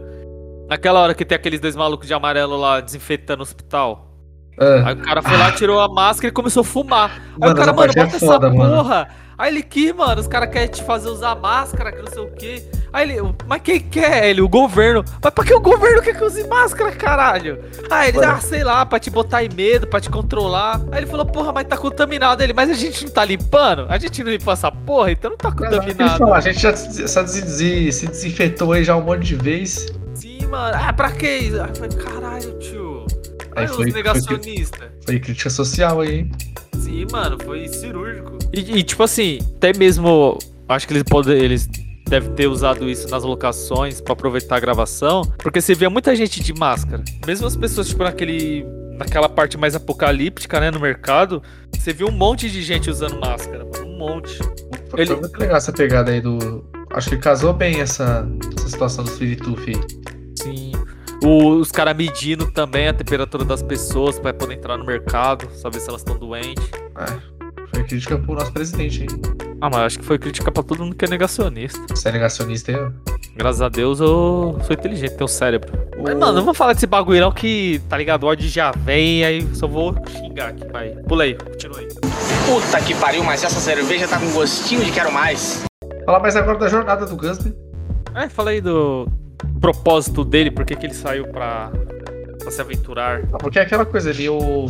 [0.69, 4.14] Naquela hora que tem aqueles dois malucos de amarelo lá desinfetando o hospital.
[4.59, 7.11] Ah, Aí o cara foi lá, tirou a máscara e começou a fumar.
[7.11, 8.77] Aí Mano, o cara, mano, é bota foda, essa mano.
[8.77, 9.09] porra.
[9.37, 12.31] Aí ele que, mano, os caras querem te fazer usar máscara, que não sei o
[12.31, 12.63] quê.
[12.93, 14.29] Aí ele, mas quem quer?
[14.31, 15.05] Ele, o governo.
[15.21, 17.59] Mas pra que o governo quer que eu use máscara, caralho?
[17.91, 18.31] Aí ele, Mano.
[18.33, 20.81] ah, sei lá, pra te botar em medo, pra te controlar.
[20.93, 22.45] Aí ele falou, porra, mas tá contaminado.
[22.45, 23.87] Ele, mas a gente não tá limpando?
[23.89, 26.19] A gente não limpou essa porra, então não tá é contaminado.
[26.19, 29.89] falou, a gente já se desinfetou aí já um monte de vez.
[30.15, 30.79] Sim, mano.
[30.81, 31.61] Ah, pra que isso?
[31.61, 32.84] Aí eu falei, caralho, tio.
[33.57, 34.89] Aí Aí foi- os foi- negacionistas.
[35.05, 36.31] Foi crítica social aí, hein?
[36.79, 38.39] Sim, mano, foi cirúrgico.
[38.53, 40.39] E, e, tipo assim, até mesmo.
[40.69, 41.37] Acho que eles podem.
[41.39, 41.69] Eles
[42.09, 45.23] devem ter usado isso nas locações pra aproveitar a gravação.
[45.39, 47.03] Porque você via muita gente de máscara.
[47.27, 48.65] Mesmo as pessoas, tipo, naquele.
[48.99, 51.43] Naquela parte mais apocalíptica, né, no mercado,
[51.77, 53.87] você viu um monte de gente usando máscara, mano.
[53.87, 54.39] Um monte.
[54.89, 56.65] Foi, Ele- muito legal essa pegada aí do.
[56.93, 58.25] Acho que casou bem essa,
[58.57, 59.81] essa situação do Firituf aí.
[61.27, 65.89] Os caras medindo também a temperatura das pessoas pra poder entrar no mercado, saber se
[65.89, 66.69] elas estão doentes.
[66.99, 67.07] É,
[67.75, 69.09] foi crítica pro nosso presidente, hein?
[69.61, 71.81] Ah, mas acho que foi crítica pra todo mundo que é negacionista.
[71.89, 72.91] Você é negacionista aí, ó.
[73.37, 75.73] Graças a Deus eu sou inteligente, tenho cérebro.
[76.03, 78.25] Mas, O- mano, não vou falar desse bagulho não que, tá ligado?
[78.25, 80.91] O ódio já vem, aí só vou xingar aqui, vai.
[81.09, 81.89] Pula aí, continua aí.
[82.47, 85.65] Puta que pariu, mas essa cerveja tá com gostinho de quero mais.
[86.05, 87.53] Falar mais agora da jornada do Gus, né?
[88.15, 89.09] É, fala aí do
[89.61, 91.71] propósito dele, por que que ele saiu pra,
[92.45, 93.23] pra se aventurar.
[93.33, 94.67] Ah, Porque é aquela coisa ali, o.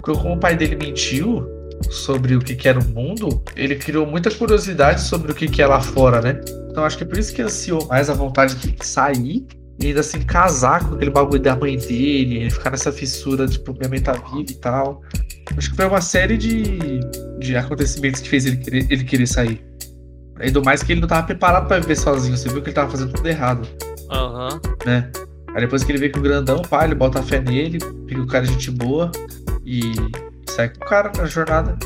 [0.00, 1.46] Como o pai dele mentiu
[1.90, 5.60] sobre o que, que era o mundo, ele criou muita curiosidade sobre o que, que
[5.60, 6.40] é lá fora, né?
[6.70, 9.46] Então acho que é por isso que ansiou mais a vontade de sair
[9.80, 13.58] e ainda assim casar com aquele bagulho da mãe dele, ele ficar nessa fissura tipo,
[13.58, 15.02] de proplemento a vida e tal.
[15.56, 17.00] Acho que foi uma série de,
[17.38, 19.64] de acontecimentos que fez ele querer, ele querer sair.
[20.40, 22.90] Ainda mais que ele não tava preparado pra viver sozinho, você viu que ele tava
[22.90, 23.68] fazendo tudo errado
[24.10, 24.60] Aham.
[24.86, 25.10] né?
[25.54, 28.26] Aí depois que ele vê que o grandão, pá, ele bota fé nele, fica o
[28.26, 29.10] cara de gente boa
[29.64, 29.92] e
[30.48, 31.76] sai com o cara na jornada.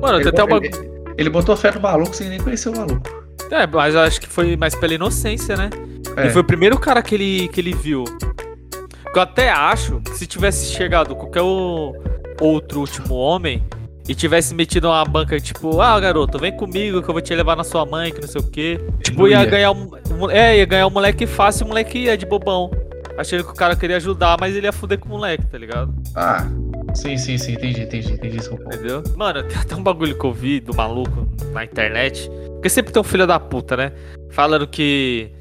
[0.00, 0.56] Mano, Ele, tem até uma...
[0.64, 3.02] ele- ele botou fé no maluco sem nem conhecer o maluco.
[3.50, 5.70] É, mas eu acho que foi mais pela inocência, né?
[6.16, 6.22] É.
[6.22, 8.04] Ele foi o primeiro cara que ele, que ele viu.
[9.14, 11.40] Eu até acho que se tivesse chegado qualquer
[12.40, 13.64] outro último homem
[14.08, 17.56] e tivesse metido uma banca, tipo, ah, garoto, vem comigo que eu vou te levar
[17.56, 18.80] na sua mãe, que não sei o quê.
[19.02, 19.44] Tipo, ia, ia.
[19.44, 19.90] ganhar um.
[20.30, 22.70] É, ia ganhar um moleque fácil e o moleque ia de bobão.
[23.18, 25.92] Achando que o cara queria ajudar, mas ele ia fuder com o moleque, tá ligado?
[26.14, 26.46] Ah,
[26.94, 28.62] sim, sim, sim, entendi, entendi, entendi ponto.
[28.62, 29.02] Entendeu?
[29.16, 32.30] Mano, tem até um bagulho que eu vi do maluco na internet.
[32.52, 33.92] Porque sempre tem um filho da puta, né?
[34.30, 35.32] Falando que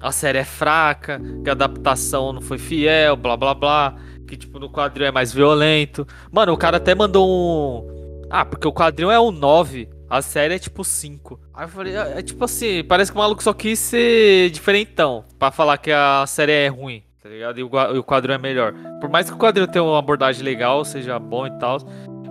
[0.00, 3.96] a série é fraca, que a adaptação não foi fiel, blá blá blá.
[4.26, 6.06] Que, tipo, no quadril é mais violento.
[6.30, 7.97] Mano, o cara até mandou um.
[8.30, 11.40] Ah, porque o quadril é um 9, a série é tipo 5.
[11.54, 15.24] Aí eu falei, é, é tipo assim, parece que o maluco só quis ser diferentão.
[15.38, 17.58] Pra falar que a série é ruim, tá ligado?
[17.58, 18.74] E o, e o quadril é melhor.
[19.00, 21.78] Por mais que o quadril tenha uma abordagem legal, seja bom e tal.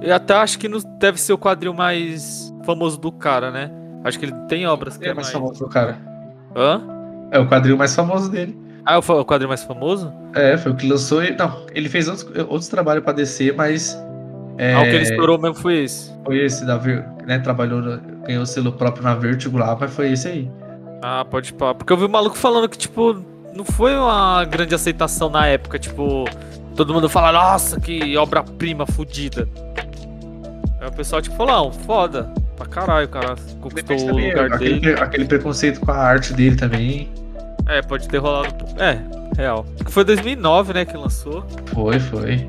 [0.02, 3.72] Eu até acho que não deve ser o quadril mais famoso do cara, né?
[4.04, 5.34] Acho que ele tem obras que é é mais mais.
[5.34, 5.98] famoso do cara?
[6.56, 6.82] Hã?
[7.32, 8.58] É o quadril mais famoso dele.
[8.86, 10.14] Ah, é o o quadril mais famoso?
[10.34, 11.36] É, foi o que lançou ele.
[11.36, 13.98] Não, ele fez outros, outros trabalhos pra descer, mas.
[14.58, 16.12] É, Ah, o que ele estourou mesmo foi esse.
[16.26, 17.40] Foi esse da Ver, né?
[17.40, 20.52] Trabalhou, ganhou o selo próprio na Vertigo lá, mas foi esse aí.
[21.02, 21.74] Ah, pode pá.
[21.76, 23.24] Porque eu vi o maluco falando que, tipo,
[23.56, 25.78] não foi uma grande aceitação na época.
[25.78, 26.26] Tipo,
[26.76, 29.48] todo mundo fala, nossa, que obra-prima fodida.
[30.82, 32.32] Aí o pessoal, tipo, falou, não, foda.
[32.56, 33.36] Pra caralho, cara.
[33.62, 35.00] Conquistou o lugar aquele, dele.
[35.00, 37.08] aquele preconceito com a arte dele também.
[37.68, 38.66] É, pode ter rolado.
[38.80, 38.98] É,
[39.38, 39.66] real.
[39.90, 41.46] Foi 2009, né, que lançou.
[41.68, 42.48] Foi, foi.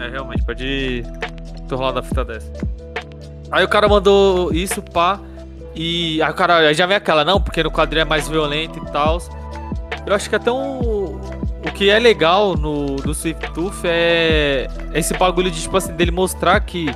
[0.00, 1.04] É, realmente, pode
[1.68, 2.50] ter rolado a fita dessa.
[3.50, 5.20] Aí o cara mandou isso, pá.
[5.74, 8.78] E aí o cara aí já vem aquela, não, porque no quadrinho é mais violento
[8.78, 9.18] e tal.
[10.06, 11.20] Eu acho que até um.
[11.62, 16.10] O que é legal no do Swift Tooth é esse bagulho de, tipo assim, dele
[16.10, 16.86] mostrar que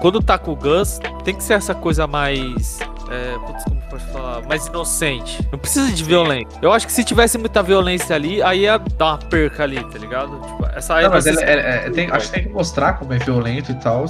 [0.00, 2.80] quando tá com o Gus, tem que ser essa coisa mais.
[3.12, 4.42] É, putz, como pode falar?
[4.46, 5.46] Mais inocente.
[5.52, 6.58] Não precisa de violência.
[6.62, 9.98] Eu acho que se tivesse muita violência ali, aí ia dar uma perca ali, tá
[9.98, 10.40] ligado?
[10.40, 13.18] Tipo, essa Não, mas ele- é- é- tem- acho que tem que mostrar como é
[13.18, 14.06] violento e tal.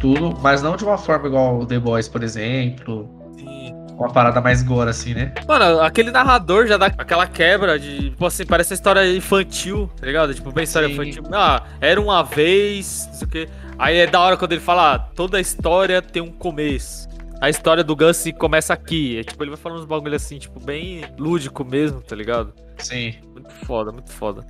[0.00, 3.08] Tudo, mas não de uma forma igual o The Boys, por exemplo.
[3.38, 3.72] Sim.
[3.98, 5.32] Uma parada mais gore, assim, né?
[5.46, 10.06] Mano, aquele narrador já dá aquela quebra de, tipo assim, parece uma história infantil, tá
[10.06, 10.34] ligado?
[10.34, 10.94] Tipo, bem história Sim.
[10.94, 11.22] infantil.
[11.32, 13.48] Ah, era uma vez, não sei o quê.
[13.78, 17.08] Aí é da hora quando ele fala, ah, toda história tem um começo.
[17.42, 19.18] A história do Gus começa aqui.
[19.18, 22.54] É, tipo, ele vai falando uns bagulho assim, tipo, bem lúdico mesmo, tá ligado?
[22.78, 23.16] Sim.
[23.32, 24.46] Muito foda, muito foda.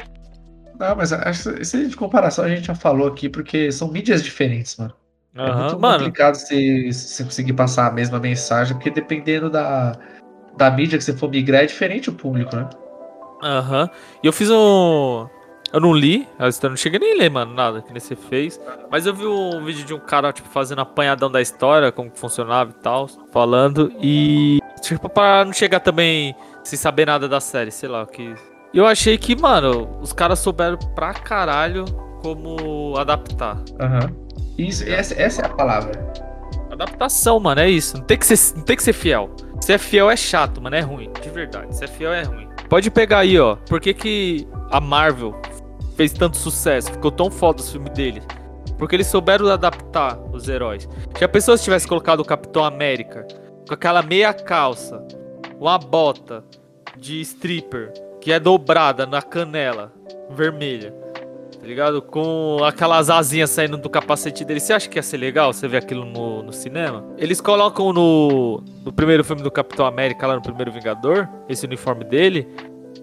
[0.78, 4.22] Não, mas acho que esse de comparação a gente já falou aqui, porque são mídias
[4.22, 4.92] diferentes, mano.
[5.34, 9.98] É Aham, muito Mano, complicado você, você conseguir passar a mesma mensagem, porque dependendo da,
[10.58, 12.68] da mídia que você for migrar, é diferente o público, né?
[13.42, 13.88] Aham.
[14.22, 15.26] E eu fiz um.
[15.72, 18.60] Eu não li, história não cheguei nem a ler, mano, nada que nem você fez.
[18.90, 22.18] Mas eu vi um vídeo de um cara, tipo, fazendo apanhadão da história, como que
[22.18, 23.90] funcionava e tal, falando.
[24.00, 24.58] E.
[24.82, 28.34] Tipo, pra não chegar também sem saber nada da série, sei lá, o que.
[28.74, 31.84] E eu achei que, mano, os caras souberam pra caralho
[32.22, 33.58] como adaptar.
[33.80, 34.10] Aham.
[34.58, 36.12] Isso, essa, essa é a palavra.
[36.70, 37.96] Adaptação, mano, é isso.
[37.96, 39.30] Não tem que ser, não tem que ser fiel.
[39.60, 41.10] Se é fiel é chato, mano, é ruim.
[41.22, 41.76] De verdade.
[41.76, 42.48] Se é fiel é ruim.
[42.68, 43.56] Pode pegar aí, ó.
[43.56, 45.32] Por que, que a Marvel
[45.96, 46.90] fez tanto sucesso?
[46.92, 48.22] Ficou tão foda os filmes dele?
[48.78, 50.88] Porque eles souberam adaptar os heróis.
[51.18, 53.26] Já pensou se tivesse colocado o Capitão América
[53.66, 55.06] com aquela meia calça,
[55.60, 56.44] uma bota
[56.96, 59.92] de stripper que é dobrada na canela
[60.30, 61.02] vermelha?
[61.62, 62.02] Tá ligado?
[62.02, 64.58] Com aquelas asinhas saindo do capacete dele.
[64.58, 67.04] Você acha que ia ser legal você ver aquilo no, no cinema?
[67.16, 72.02] Eles colocam no, no primeiro filme do Capitão América, lá no primeiro Vingador, esse uniforme
[72.02, 72.48] dele,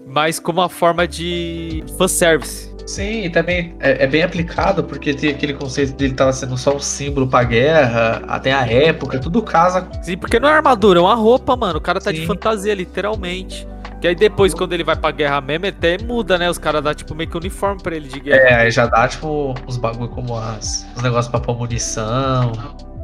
[0.06, 2.69] mas como uma forma de fanservice.
[2.90, 6.74] Sim, e também é, é bem aplicado, porque tem aquele conceito dele tava sendo só
[6.74, 9.86] um símbolo pra guerra, até a época, tudo casa.
[10.02, 11.78] Sim, porque não é armadura, é uma roupa, mano.
[11.78, 12.26] O cara tá de Sim.
[12.26, 13.66] fantasia, literalmente.
[14.00, 16.48] Que aí depois, quando ele vai pra guerra mesmo, até muda, né?
[16.50, 18.40] Os caras dão tipo meio que uniforme pra ele de guerra.
[18.48, 22.50] É, aí já dá, tipo, uns bagulho como as, os negócios pra pôr munição.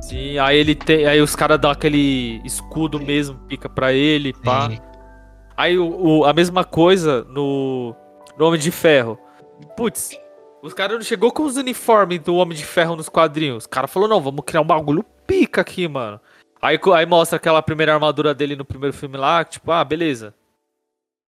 [0.01, 1.07] Sim, aí ele tem.
[1.07, 4.69] Aí os caras dão aquele escudo mesmo, pica pra ele, pá.
[4.71, 4.79] Sim.
[5.57, 5.87] Aí o,
[6.21, 7.95] o- a mesma coisa no,
[8.39, 9.19] no Homem de Ferro.
[9.77, 10.19] Putz,
[10.63, 13.65] os caras não chegou com os uniformes do Homem de Ferro nos quadrinhos.
[13.65, 16.21] Os caras falaram, não, vamos criar um bagulho pica aqui, mano.
[16.61, 20.35] Aí, aí mostra aquela primeira armadura dele no primeiro filme lá, tipo, ah, beleza.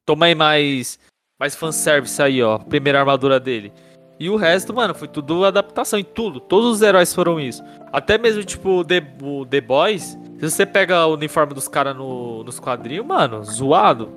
[0.05, 0.99] Toma aí mais,
[1.39, 2.57] mais fanservice aí, ó.
[2.57, 3.73] Primeira armadura dele.
[4.19, 6.39] E o resto, mano, foi tudo adaptação em tudo.
[6.39, 7.63] Todos os heróis foram isso.
[7.91, 10.17] Até mesmo, tipo, o The, o The Boys.
[10.39, 14.11] Se você pega o uniforme dos caras no, nos quadrinhos, mano, zoado.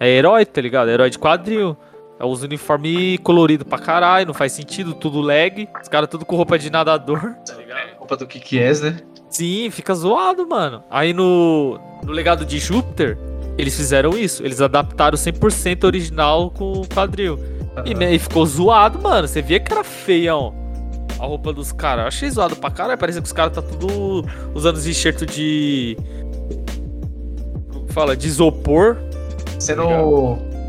[0.00, 0.90] É herói, tá ligado?
[0.90, 1.76] Herói de quadril.
[2.18, 5.68] É os uniformes coloridos pra caralho, não faz sentido, tudo lag.
[5.82, 7.96] Os caras tudo com roupa de nadador, tá ligado?
[7.98, 8.96] Roupa do Kikies, né?
[9.28, 10.82] Sim, fica zoado, mano.
[10.90, 13.18] Aí no, no legado de Júpiter,
[13.58, 14.42] eles fizeram isso.
[14.42, 17.38] Eles adaptaram 100% original com o quadril.
[17.84, 19.28] E, me- e ficou zoado, mano.
[19.28, 20.54] Você via que era feião
[21.20, 22.02] a roupa dos caras.
[22.02, 22.98] Eu achei zoado pra caralho.
[22.98, 25.98] Parece que os caras tá tudo usando os enxertos de.
[27.70, 28.16] Como que fala?
[28.16, 28.96] De isopor.
[29.58, 29.82] Sendo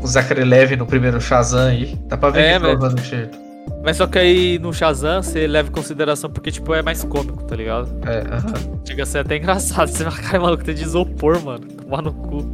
[0.02, 1.98] o Zachary Levy no primeiro Shazam aí.
[2.06, 3.38] Dá pra ver É, que tá mas- usando enxerto.
[3.84, 7.44] Mas só que aí no Shazam você leva em consideração porque, tipo, é mais cômico,
[7.44, 7.88] tá ligado?
[8.06, 8.80] É, aham.
[8.86, 9.88] Chega a ser até engraçado.
[9.92, 11.66] Você vai, cara, maluco, tem de isopor, mano.
[11.66, 12.44] Tomar no cu.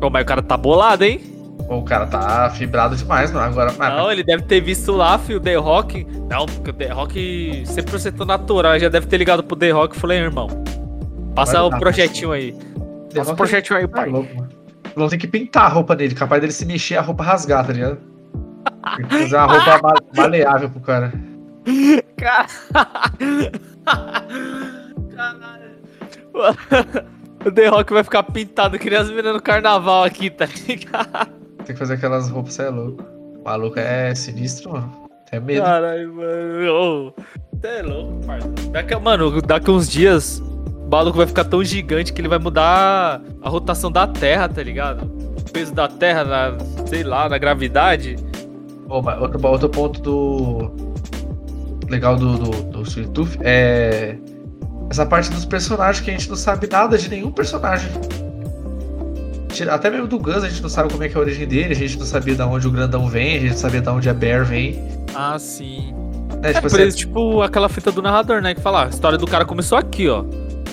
[0.00, 1.20] Pô, mas o cara tá bolado, hein?
[1.66, 3.46] Pô, O cara tá fibrado demais, mano.
[3.46, 3.72] Agora.
[3.96, 6.06] Não, ele deve ter visto lá, filho, o The Rock.
[6.30, 8.72] Não, porque o The Rock 100% natural.
[8.74, 10.48] Ele já deve ter ligado pro The Rock e falei, irmão,
[11.34, 12.52] passa o projetinho aí.
[13.14, 14.10] Passa o Rock projetinho aí, Tá pai.
[14.10, 14.43] louco,
[14.96, 15.00] mano.
[15.00, 17.72] Vão ter que pintar a roupa dele, capaz dele se mexer a roupa rasgar, tá
[17.72, 17.98] ligado?
[18.96, 21.12] Tem que fazer uma roupa ma- maleável pro cara.
[27.46, 31.28] O The Rock vai ficar pintado que nem as meninas no carnaval aqui, tá ligado?
[31.64, 33.02] Tem que fazer aquelas roupas, você é louco.
[33.40, 35.08] O maluco é sinistro, mano.
[35.30, 35.62] Tem medo.
[35.62, 37.14] Caralho, mano.
[37.52, 38.48] Você é louco, parça.
[38.70, 40.42] Daqui, mano, daqui uns dias,
[40.94, 45.04] maluco vai ficar tão gigante que ele vai mudar a rotação da Terra, tá ligado?
[45.04, 48.16] O peso da Terra, na, sei lá, na gravidade.
[48.86, 50.94] Pô, mas outro, outro ponto do.
[51.88, 54.16] Legal do, do, do Sweet Tooth é.
[54.90, 57.90] Essa parte dos personagens que a gente não sabe nada de nenhum personagem.
[59.70, 61.72] Até mesmo do Gus a gente não sabe como é que é a origem dele,
[61.72, 64.10] a gente não sabia de onde o grandão vem, a gente não sabia de onde
[64.10, 64.82] a Bear vem.
[65.14, 65.94] Ah, sim.
[66.42, 66.50] Né?
[66.50, 68.54] É, Tipo, por assim, isso, tipo, aquela fita do narrador, né?
[68.54, 70.24] Que fala, ah, a história do cara começou aqui, ó.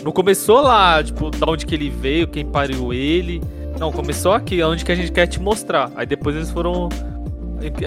[0.04, 3.42] Não começou lá, tipo, da onde que ele veio, quem pariu ele.
[3.80, 5.92] Não, começou aqui, onde que a gente quer te mostrar.
[5.96, 6.90] Aí depois eles foram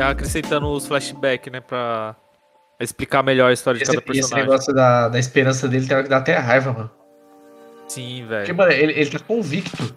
[0.08, 1.60] acrescentando os flashbacks, né?
[1.60, 2.14] Pra
[2.80, 4.44] explicar melhor a história de esse, cada esse personagem.
[4.50, 6.90] negócio da, da esperança dele tem hora que dá até raiva, mano.
[7.88, 8.56] Sim, Porque, velho.
[8.56, 9.94] mano, ele, ele tá convicto.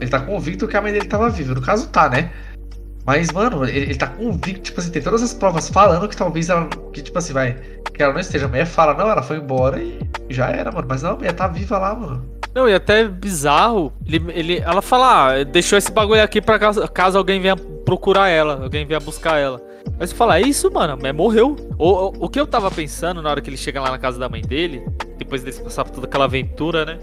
[0.00, 1.54] Ele tá convicto que a mãe dele tava viva.
[1.54, 2.30] No caso, tá, né?
[3.06, 6.48] Mas, mano, ele, ele tá convicto, tipo assim, tem todas as provas falando que talvez
[6.48, 6.68] ela.
[6.92, 7.56] Que, tipo assim, vai.
[7.94, 8.46] Que ela não esteja.
[8.46, 10.86] A mulher fala, não, ela foi embora e já era, mano.
[10.88, 12.36] Mas não, a mulher tá viva lá, mano.
[12.52, 16.88] Não, e até bizarro, ele, ele, ela fala, ah, deixou esse bagulho aqui pra caso,
[16.88, 19.60] caso alguém venha procurar ela, alguém venha buscar ela.
[20.00, 21.54] Aí você fala, é isso, mano, mulher morreu.
[21.78, 24.18] O, o, o que eu tava pensando na hora que ele chega lá na casa
[24.18, 24.82] da mãe dele,
[25.18, 26.98] depois dele passar por toda aquela aventura, né?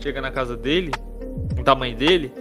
[0.00, 0.90] Chega na casa dele,
[1.64, 2.32] da mãe dele.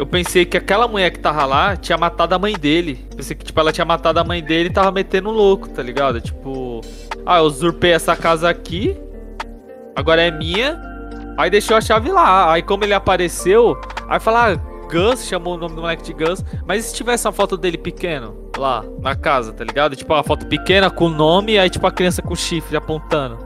[0.00, 3.06] Eu pensei que aquela mulher que tava lá tinha matado a mãe dele.
[3.14, 6.22] Pensei que, tipo, ela tinha matado a mãe dele e tava metendo louco, tá ligado?
[6.22, 6.80] Tipo,
[7.26, 8.98] ah, eu usurpei essa casa aqui,
[9.94, 10.80] agora é minha.
[11.36, 12.50] Aí deixou a chave lá.
[12.50, 13.78] Aí como ele apareceu,
[14.08, 14.56] aí fala, ah,
[14.90, 16.42] Gus, chamou o nome do moleque de Gus.
[16.64, 19.94] Mas e se tivesse uma foto dele pequeno lá na casa, tá ligado?
[19.94, 23.36] Tipo, uma foto pequena com o nome aí, tipo, a criança com o chifre apontando.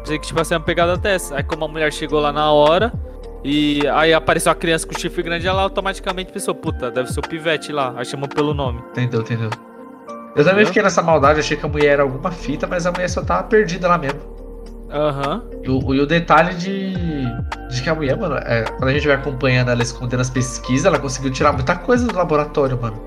[0.00, 1.36] Pensei que, tipo, assim, uma pegada dessa.
[1.36, 2.92] Aí, como a mulher chegou lá na hora
[3.44, 7.20] e aí apareceu a criança com o chifre grande, ela automaticamente pensou, puta, deve ser
[7.20, 7.94] o pivete lá.
[7.96, 8.80] Aí chamou pelo nome.
[8.90, 9.50] Entendeu, entendeu.
[10.34, 10.66] Eu também Entendeu?
[10.66, 13.42] fiquei nessa maldade, achei que a mulher era alguma fita, mas a mulher só tava
[13.44, 14.20] perdida lá mesmo.
[14.90, 15.42] Aham.
[15.62, 16.94] E o, e o detalhe de,
[17.70, 20.84] de que a mulher, mano, é, quando a gente vai acompanhando ela escondendo as pesquisas,
[20.84, 23.02] ela conseguiu tirar muita coisa do laboratório, mano.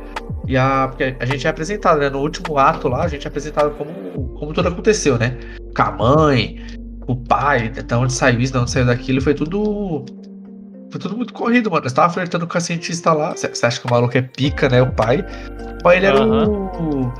[0.47, 0.88] E a.
[0.88, 2.09] Porque a gente é apresentado, né?
[2.09, 3.91] No último ato lá, a gente é apresentado como,
[4.38, 5.38] como tudo aconteceu, né?
[5.75, 6.59] Com a mãe,
[7.07, 10.05] o pai, da onde saiu isso, da onde saiu daquilo, foi tudo.
[10.91, 11.88] Foi tudo muito corrido, mano.
[11.88, 13.36] Você tava flertando com a cientista lá.
[13.36, 14.81] Você acha que o maluco é pica, né?
[14.81, 15.25] O pai.
[15.79, 17.11] O pai, ele era o.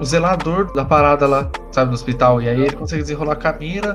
[0.00, 2.40] O zelador da parada lá, sabe, no hospital.
[2.40, 3.94] E aí ele consegue desenrolar com a mina.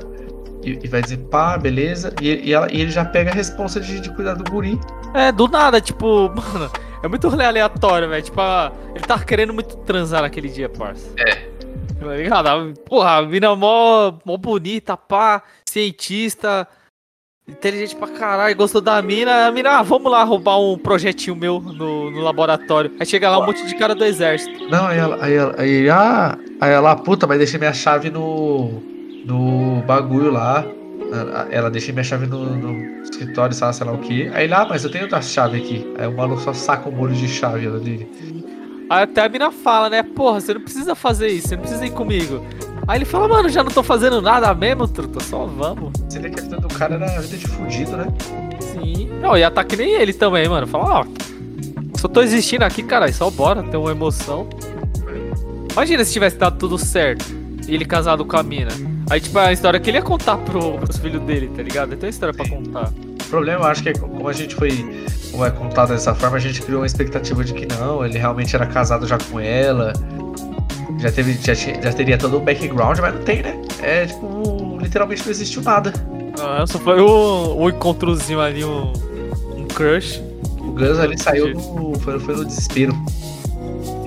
[0.62, 2.12] E, e vai dizer, pá, beleza.
[2.20, 4.78] E, e, ela- e ele já pega a responsa de, de cuidar do guri.
[5.14, 6.70] É, do nada, tipo, mano,
[7.02, 8.22] é muito aleatório, velho.
[8.22, 11.08] Tipo, a- ele tava querendo muito transar naquele dia, parça.
[11.18, 11.56] É.
[11.98, 12.46] Tá ligado?
[12.46, 16.68] A- Porra, a mina mó, mó bonita, pá, cientista,
[17.48, 19.46] inteligente pra caralho, gostou da mina.
[19.46, 22.92] A mina, ah, vamos lá roubar um projetinho meu no, no laboratório.
[22.98, 24.68] Aí chega lá um monte de cara do exército.
[24.68, 28.82] Não, aí ela, aí ela, aí, ah, aí ela, puta, mas deixei minha chave no,
[29.24, 30.64] no bagulho lá.
[31.12, 34.28] Ah, Ela deixei minha chave no, no escritório, lá, sei lá o que.
[34.34, 35.94] Aí ele, ah, mas eu tenho outra chave aqui.
[35.96, 38.08] Aí o maluco só saca o molho de chave lá dele.
[38.90, 40.02] Aí até a mina fala, né?
[40.02, 42.44] Porra, você não precisa fazer isso, você não precisa ir comigo.
[42.88, 45.92] Aí ele fala, mano, já não tô fazendo nada mesmo, truta, só vamos.
[46.08, 48.06] Você vê que a vida do cara era vida de fudido, né?
[48.60, 49.10] Sim.
[49.20, 50.66] Não, ia tá que nem ele também, mano.
[50.66, 51.04] Fala, ó.
[51.98, 53.10] Só tô existindo aqui, cara.
[53.12, 54.48] Só bora, tem uma emoção.
[55.72, 57.24] Imagina se tivesse dado tudo certo.
[57.66, 58.70] E ele casado com a mina.
[59.10, 61.88] Aí, tipo, a história que ele ia contar pro, pros filhos dele, tá ligado?
[61.88, 62.92] Ele tem uma história pra contar.
[63.20, 66.36] O problema, eu acho que é como a gente foi como é contado dessa forma,
[66.36, 69.92] a gente criou uma expectativa de que não, ele realmente era casado já com ela.
[70.98, 73.60] Já, teve, já, já teria todo o background, mas não tem, né?
[73.82, 75.92] É tipo, literalmente não existiu nada.
[76.40, 78.92] Ah, só foi um, um encontrozinho ali, um,
[79.56, 80.22] um crush.
[80.60, 82.94] O Gus ali saiu no, foi, foi no desespero.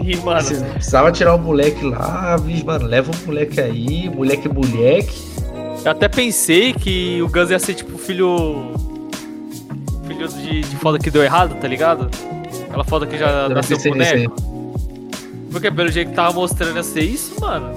[0.03, 4.47] E, mano, Precis- Precisava tirar o moleque lá, vixe, mano, leva o moleque aí, moleque
[4.49, 5.13] moleque.
[5.85, 8.71] eu até pensei que o Gus ia ser tipo filho.
[10.07, 12.09] Filho de, de foda que deu errado, tá ligado?
[12.67, 14.35] Aquela foda que já Eu nasceu boneco.
[15.51, 17.73] Porque pelo jeito que tava mostrando ia ser isso, mano.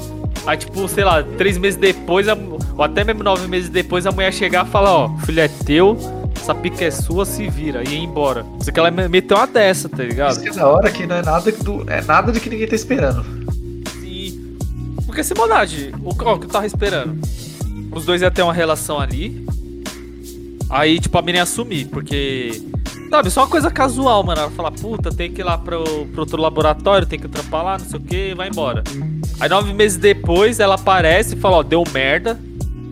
[0.46, 4.32] Aí, tipo, sei lá, três meses depois, ou até mesmo nove meses depois, a mulher
[4.32, 5.96] chegar e falar, ó, filho é teu,
[6.36, 8.44] essa pica é sua, se vira, e ir embora.
[8.60, 10.32] Isso que ela me- meteu uma dessa, tá ligado?
[10.32, 12.66] Isso que é da hora que não é nada, do, é nada de que ninguém
[12.66, 13.24] tá esperando.
[14.00, 14.56] Sim.
[15.06, 17.16] Porque se maldade, o, ó, o que eu tava esperando?
[17.92, 19.46] Os dois iam ter uma relação ali.
[20.68, 22.60] Aí, tipo, a mina ia assumir, porque.
[23.12, 24.40] Sabe, só uma coisa casual, mano.
[24.40, 27.78] Ela fala, puta, tem que ir lá pro, pro outro laboratório, tem que trampar lá,
[27.78, 28.82] não sei o que, vai embora.
[29.38, 32.40] Aí nove meses depois ela aparece e fala, ó, deu merda,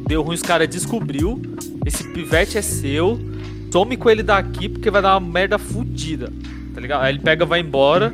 [0.06, 1.40] deu ruim, os caras descobriu,
[1.86, 3.18] esse pivete é seu,
[3.72, 6.30] some com ele daqui porque vai dar uma merda fudida,
[6.74, 7.02] tá ligado?
[7.02, 8.12] Aí ele pega, vai embora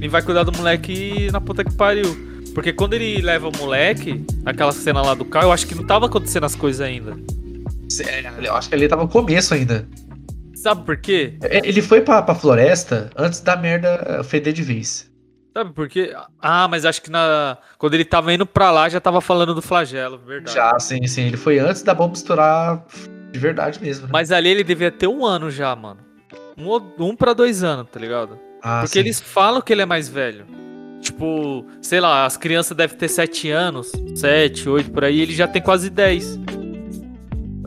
[0.00, 2.28] e vai cuidar do moleque na puta que pariu.
[2.52, 5.84] Porque quando ele leva o moleque, aquela cena lá do carro, eu acho que não
[5.84, 7.16] tava acontecendo as coisas ainda.
[8.04, 9.86] É, Eu acho que ali tava no começo ainda.
[10.62, 11.34] Sabe por quê?
[11.42, 15.10] É, Ele foi pra, pra floresta antes da merda feder de vez.
[15.56, 16.14] Sabe por quê?
[16.40, 19.60] Ah, mas acho que na quando ele tava indo pra lá já tava falando do
[19.62, 20.54] flagelo, verdade.
[20.54, 21.22] Já, sim, sim.
[21.26, 22.84] Ele foi antes da bomba estourar
[23.32, 24.04] de verdade mesmo.
[24.06, 24.10] né?
[24.12, 26.00] Mas ali ele devia ter um ano já, mano.
[26.56, 28.38] Um, um pra dois anos, tá ligado?
[28.62, 29.00] Ah, Porque sim.
[29.00, 30.44] eles falam que ele é mais velho.
[31.00, 35.48] Tipo, sei lá, as crianças devem ter sete anos, sete, oito por aí, ele já
[35.48, 36.38] tem quase dez.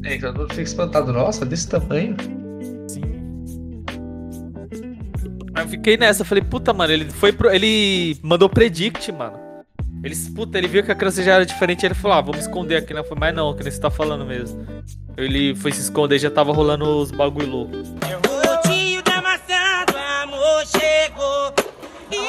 [0.06, 1.12] É, todo mundo fica espantado.
[1.12, 2.16] Nossa, desse tamanho.
[5.54, 7.50] Aí eu fiquei nessa, falei, puta, mano, ele foi pro.
[7.50, 9.38] Ele mandou predict, mano.
[10.04, 12.76] Ele, puta, ele viu que a criança já era diferente, ele falou, ah, vamos esconder
[12.78, 13.02] aqui, né?
[13.04, 14.66] Falei, mas não, que nem você tá falando mesmo.
[15.16, 17.78] Ele foi se esconder, já tava rolando os bagulho louco.
[17.78, 21.54] O tio da maçã do amor chegou.
[22.12, 22.20] Ia,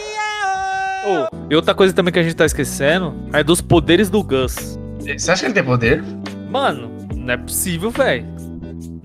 [0.00, 4.22] ia, Oh, e outra coisa também que a gente tá esquecendo é dos poderes do
[4.24, 4.76] Gus.
[4.98, 6.02] Você acha que ele tem poder?
[6.50, 8.26] Mano, não é possível, velho.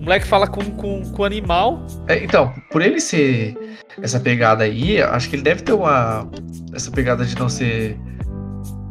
[0.02, 1.86] O moleque fala com, com, com animal.
[2.08, 3.56] É, então, por ele ser
[4.02, 6.28] essa pegada aí, acho que ele deve ter uma.
[6.74, 7.96] Essa pegada de não ser.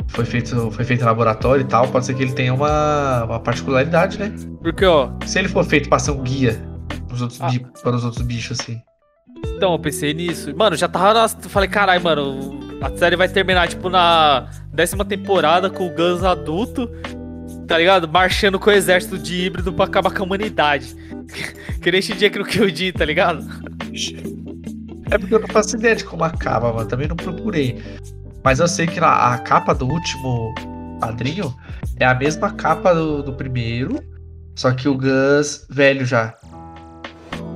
[0.07, 1.85] Foi feito, foi feito em laboratório e tal.
[1.89, 4.33] Pode ser que ele tenha uma, uma particularidade, né?
[4.61, 6.57] Porque, ó, Se ele for feito pra ser um guia
[7.09, 7.49] pros outros Ah.
[7.49, 8.81] bi- para os outros bichos, assim.
[9.57, 10.55] então eu pensei nisso.
[10.55, 11.13] Mano, já tava.
[11.13, 16.23] Na, falei, caralho, mano, a série vai terminar, tipo, na décima temporada com o Gus
[16.23, 16.89] adulto.
[17.71, 18.05] Tá ligado?
[18.05, 20.93] Marchando com o exército de híbrido pra acabar com a humanidade.
[21.81, 23.47] que nem Shingeki no Kyojin, tá ligado?
[25.09, 26.85] É porque eu não faço ideia de como acaba, mano.
[26.89, 27.81] Também não procurei.
[28.43, 30.53] Mas eu sei que a, a capa do último
[30.99, 31.55] quadrinho
[31.97, 34.03] é a mesma capa do, do primeiro,
[34.53, 36.35] só que o Gus velho já.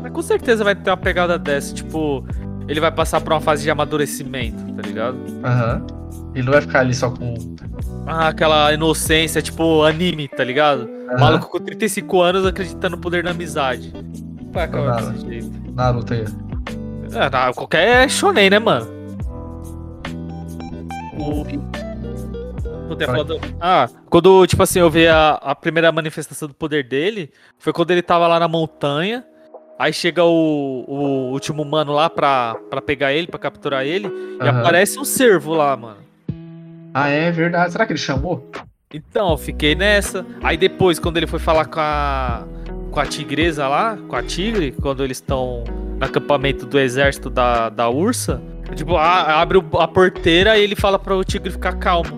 [0.01, 2.25] Mas com certeza vai ter uma pegada dessa, tipo,
[2.69, 5.17] ele vai passar por uma fase de amadurecimento, tá ligado?
[5.43, 6.04] Aham.
[6.35, 7.33] Ele não vai ficar ali só com.
[8.05, 10.87] Ah, aquela inocência, tipo anime, tá ligado?
[11.09, 11.19] Aham.
[11.19, 13.93] Maluco com 35 anos acreditando no poder da amizade.
[14.51, 15.11] Vai acabar Nada.
[15.11, 15.51] desse jeito.
[15.73, 16.25] Naruto aí.
[17.13, 18.85] É, na- qualquer shonen, né, mano?
[21.17, 21.45] O...
[22.87, 22.97] Não
[23.59, 27.89] Ah, quando, tipo assim, eu vi a, a primeira manifestação do poder dele, foi quando
[27.91, 29.25] ele tava lá na montanha,
[29.79, 34.43] aí chega o, o último mano lá pra, pra pegar ele, pra capturar ele, e
[34.47, 34.59] Aham.
[34.59, 36.04] aparece um cervo lá, mano.
[36.97, 37.73] Ah, é verdade.
[37.73, 38.49] Será que ele chamou?
[38.93, 40.25] Então, eu fiquei nessa.
[40.41, 42.43] Aí depois, quando ele foi falar com a,
[42.89, 45.63] com a tigresa lá, com a tigre, quando eles estão
[45.99, 48.41] no acampamento do exército da, da ursa,
[48.75, 52.17] tipo, a- abre a porteira e ele fala para o tigre ficar calmo.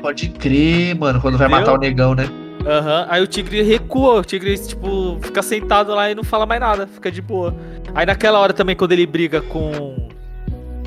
[0.00, 1.66] Pode crer, mano, quando vai Entendeu?
[1.66, 2.28] matar o negão, né?
[2.66, 6.60] Aham, aí o tigre recua, o tigre, tipo, fica sentado lá e não fala mais
[6.60, 7.54] nada, fica de boa.
[7.94, 10.08] Aí naquela hora também, quando ele briga com.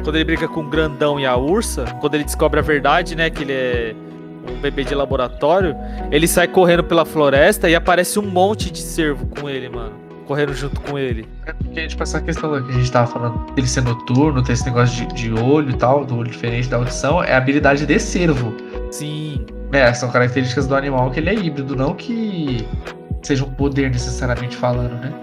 [0.04, 3.30] Quando ele briga com o grandão e a ursa, quando ele descobre a verdade, né,
[3.30, 3.96] que ele é
[4.50, 5.76] um bebê de laboratório,
[6.12, 9.94] ele sai correndo pela floresta e aparece um monte de cervo com ele, mano.
[10.26, 11.28] Correndo junto com ele.
[11.46, 14.66] É porque, tipo, essa questão que a gente tava falando dele ser noturno, ter esse
[14.66, 18.00] negócio de, de olho e tal, do olho diferente da audição, é a habilidade de
[18.00, 18.54] cervo.
[18.92, 19.46] Sim.
[19.72, 22.66] É, são características do animal que ele é híbrido, não que
[23.22, 25.14] seja um poder necessariamente falando, né?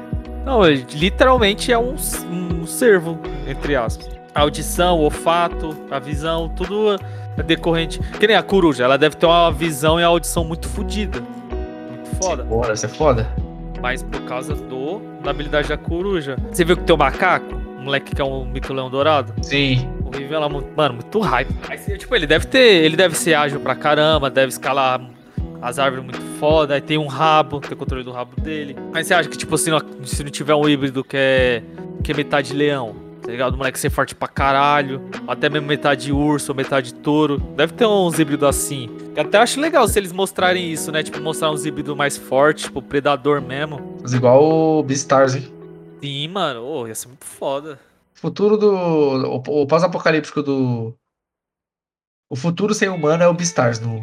[0.45, 1.97] Não, ele literalmente é um,
[2.31, 4.14] um cervo, entre aspas.
[4.35, 6.97] A audição, o olfato, a visão, tudo
[7.37, 8.01] é decorrente.
[8.19, 11.21] Que nem a coruja, ela deve ter uma visão e a audição muito fodida.
[11.89, 12.43] Muito foda.
[12.43, 13.29] Bora, isso é foda.
[13.81, 16.37] Mas por causa do da habilidade da coruja.
[16.53, 17.55] Você viu que tem o macaco?
[17.79, 19.33] Um moleque que é um mito-leão dourado?
[19.43, 19.89] Sim.
[20.05, 21.51] O ela, é muito- mano, muito hype.
[21.69, 22.85] Aí, você- tipo, ele deve ter.
[22.85, 25.01] Ele deve ser ágil pra caramba, deve escalar
[25.63, 26.75] as árvores muito foda.
[26.75, 28.77] Aí tem um rabo, tem controle do rabo dele.
[28.93, 31.63] Mas você acha que, tipo, se não, se não tiver um híbrido que é,
[32.03, 32.95] que é metade leão,
[33.25, 33.55] tá ligado?
[33.55, 35.01] O moleque ser forte pra caralho.
[35.27, 37.39] Até mesmo metade urso metade touro.
[37.57, 38.89] Deve ter uns híbridos assim.
[39.17, 41.03] Eu até acho legal se eles mostrarem isso, né?
[41.03, 43.97] Tipo, mostrar uns híbridos mais fortes, tipo, predador mesmo.
[44.03, 45.53] Mas igual o Beastars, hein?
[46.03, 46.63] Sim, mano.
[46.63, 47.81] Ô, ia ser muito foda.
[48.13, 48.71] Futuro do.
[48.73, 50.95] O, o pós-apocalíptico do.
[52.31, 54.03] O futuro sem humano é o Beastars no.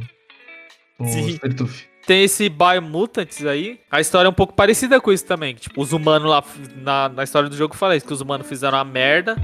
[0.99, 1.33] No Sim.
[1.33, 1.90] Spirituf.
[2.11, 3.79] Tem esse Biomutants aí.
[3.89, 5.55] A história é um pouco parecida com isso também.
[5.55, 6.43] tipo, os humanos lá.
[6.75, 9.37] Na, na história do jogo fala isso, que os humanos fizeram uma merda.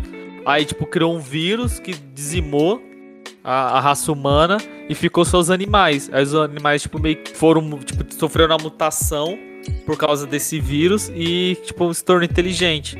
[0.45, 2.83] Aí, tipo, criou um vírus que dizimou
[3.41, 4.57] a, a raça humana
[4.89, 6.09] e ficou só os animais.
[6.11, 7.69] Aí os animais, tipo, meio que foram.
[7.79, 9.39] Tipo, sofreram uma mutação
[9.85, 12.97] por causa desse vírus e, tipo, se tornou inteligente.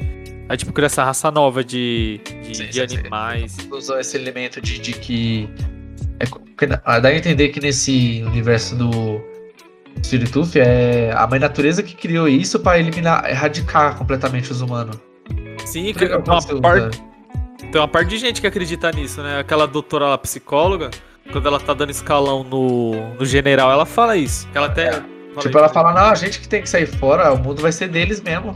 [0.47, 2.97] Aí, tipo, criou essa raça nova de, de, Sim, de sim, sim.
[2.99, 3.57] animais.
[3.69, 5.49] Usou esse elemento de, de que.
[6.21, 9.26] É, dá a entender que nesse universo do
[10.03, 14.97] Spirituf é a mãe natureza que criou isso pra eliminar, erradicar completamente os humanos.
[15.65, 17.03] Sim, que uma, parte,
[17.71, 19.39] tem uma parte de gente que acredita nisso, né?
[19.39, 20.89] Aquela doutora lá, psicóloga,
[21.31, 24.47] quando ela tá dando escalão no, no general, ela fala isso.
[24.53, 24.91] Ela até.
[24.91, 25.73] fala Tipo, isso, ela né?
[25.73, 28.55] fala, não, a gente que tem que sair fora, o mundo vai ser deles mesmo.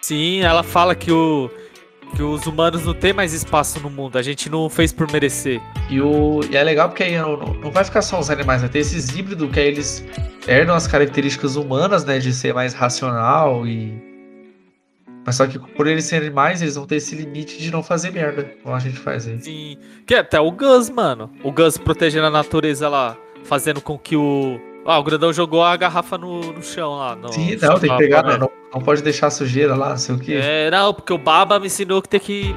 [0.00, 1.50] Sim, ela fala que, o,
[2.14, 5.60] que os humanos não têm mais espaço no mundo, a gente não fez por merecer.
[5.88, 8.70] E, o, e é legal porque aí não, não- vai ficar só os animais, vai
[8.70, 10.04] ter esses híbridos que aí eles
[10.46, 12.18] herdam as características humanas, né?
[12.18, 14.08] De ser mais racional e.
[15.26, 18.10] Mas só que por eles serem animais, eles vão ter esse limite de não fazer
[18.10, 19.38] merda, como a gente faz aí.
[19.40, 19.76] Sim.
[20.06, 21.30] Que é até o Gus, mano.
[21.44, 24.58] O Gus protegendo a natureza lá, fazendo com que o.
[24.90, 27.14] Ah, o grandão jogou a garrafa no, no chão lá.
[27.14, 30.14] No, Sim, não, tem que pegar, não, não, não pode deixar sujeira lá, não sei
[30.14, 30.34] o que.
[30.34, 32.54] É, não, porque o Baba me ensinou que tem que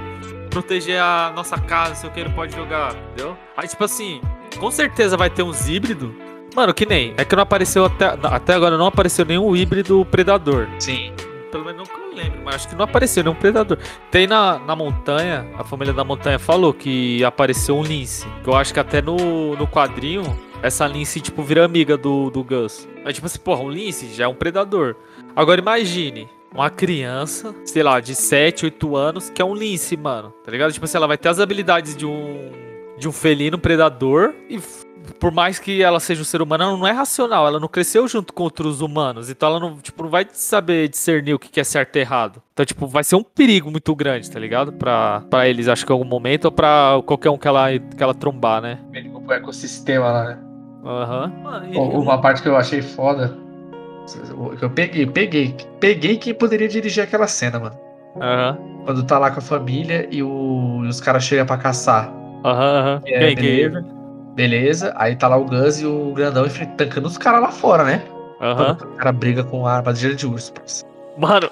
[0.49, 3.37] proteger a nossa casa, não sei o que, não pode jogar, entendeu?
[3.55, 4.19] Aí, tipo assim,
[4.59, 6.11] com certeza vai ter uns híbridos.
[6.55, 7.13] Mano, que nem.
[7.17, 8.17] É que não apareceu até.
[8.23, 10.67] Até agora não apareceu nenhum híbrido predador.
[10.79, 11.13] Sim.
[11.51, 13.77] Pelo menos não que eu lembro, mas acho que não apareceu nenhum predador.
[14.09, 18.27] Tem na, na montanha, a família da montanha falou que apareceu um lince.
[18.43, 20.23] Que eu acho que até no, no quadrinho,
[20.63, 22.87] essa lince, tipo, vira amiga do, do Gus.
[23.03, 24.95] Aí, tipo assim, porra, um lince já é um predador.
[25.35, 30.33] Agora imagine uma criança, sei lá, de 7, 8 anos, que é um lince, mano.
[30.43, 30.71] Tá ligado?
[30.71, 32.63] Tipo assim, ela vai ter as habilidades de um.
[32.97, 34.59] De um felino predador e
[35.19, 38.07] por mais que ela seja um ser humano, ela não é racional, ela não cresceu
[38.07, 41.63] junto com outros humanos, então ela não, tipo, não vai saber discernir o que é
[41.63, 42.41] certo e errado.
[42.53, 44.71] Então, tipo, vai ser um perigo muito grande, tá ligado?
[44.71, 48.01] Pra, pra eles, acho que em algum momento, ou pra qualquer um que ela, que
[48.01, 48.79] ela trombar, né?
[48.93, 50.52] Ele o ecossistema lá, né?
[50.85, 51.31] Aham.
[51.43, 53.35] Mano, Ó, Uma parte que eu achei foda.
[54.59, 55.55] Que eu peguei, peguei.
[55.79, 57.75] Peguei quem poderia dirigir aquela cena, mano.
[58.21, 58.57] Aham.
[58.85, 62.11] Quando tá lá com a família e, o- e os caras chegam pra caçar.
[62.43, 63.01] Aham, aham.
[63.05, 63.85] É, que- beleza.
[64.35, 67.83] Beleza, aí tá lá o Gus e o grandão enfren- tancando os caras lá fora,
[67.83, 68.01] né?
[68.41, 68.77] Aham.
[68.81, 70.51] O cara briga com a armadilha de urso.
[70.53, 70.83] parça.
[71.17, 71.47] Mano,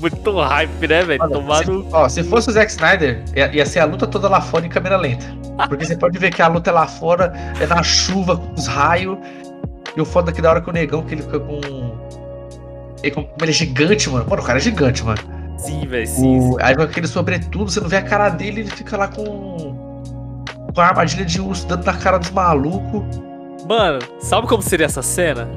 [0.00, 1.18] muito hype, né, velho?
[1.20, 4.26] Mano, Tomar se, ó, se fosse o Zack Snyder, ia, ia ser a luta toda
[4.28, 5.26] lá fora em câmera lenta.
[5.68, 8.66] Porque você pode ver que a luta é lá fora, é na chuva, com os
[8.66, 9.18] raios.
[9.96, 11.60] E o foda é que da hora que o negão, que ele fica com.
[13.02, 14.26] Ele, como ele é gigante, mano.
[14.28, 15.20] Mano, o cara é gigante, mano.
[15.58, 16.38] Sim, velho, sim.
[16.38, 20.04] O, aí com aquele sobretudo, você não vê a cara dele, ele fica lá com.
[20.74, 23.02] Com a armadilha de urso dando na cara dos malucos.
[23.66, 25.48] Mano, sabe como seria essa cena?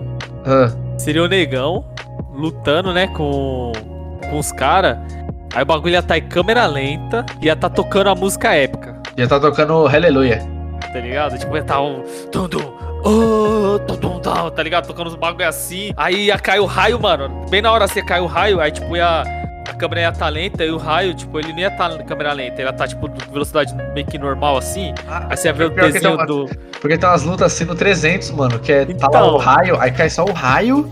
[0.45, 1.85] Ah, Seria o negão
[2.33, 3.71] lutando, né, com,
[4.29, 4.97] com os caras.
[5.53, 8.88] Aí o bagulho ia estar em câmera lenta e ia estar tocando a música épica,
[9.19, 10.39] já tá tocando Hallelujah.
[10.93, 11.37] tá ligado?
[11.37, 12.03] Tipo, ia estar um.
[12.31, 14.87] Tum, tum, oh, tum, tum, tum, tá ligado?
[14.87, 15.91] Tocando os bagulho assim.
[15.95, 17.45] Aí ia cair o raio, mano.
[17.49, 19.23] Bem na hora assim ia cair o raio, aí tipo ia.
[19.67, 22.33] A câmera ia estar lenta e o raio, tipo, ele não ia estar na câmera
[22.33, 24.93] lenta, ele ia estar, tipo, de velocidade meio que normal assim.
[25.07, 26.49] Aí você ia ver o Pior que desenho uma- do.
[26.81, 29.35] Porque tem umas lutas assim no 300, mano, que é tá lá Então.
[29.35, 30.91] o raio, aí cai só o raio,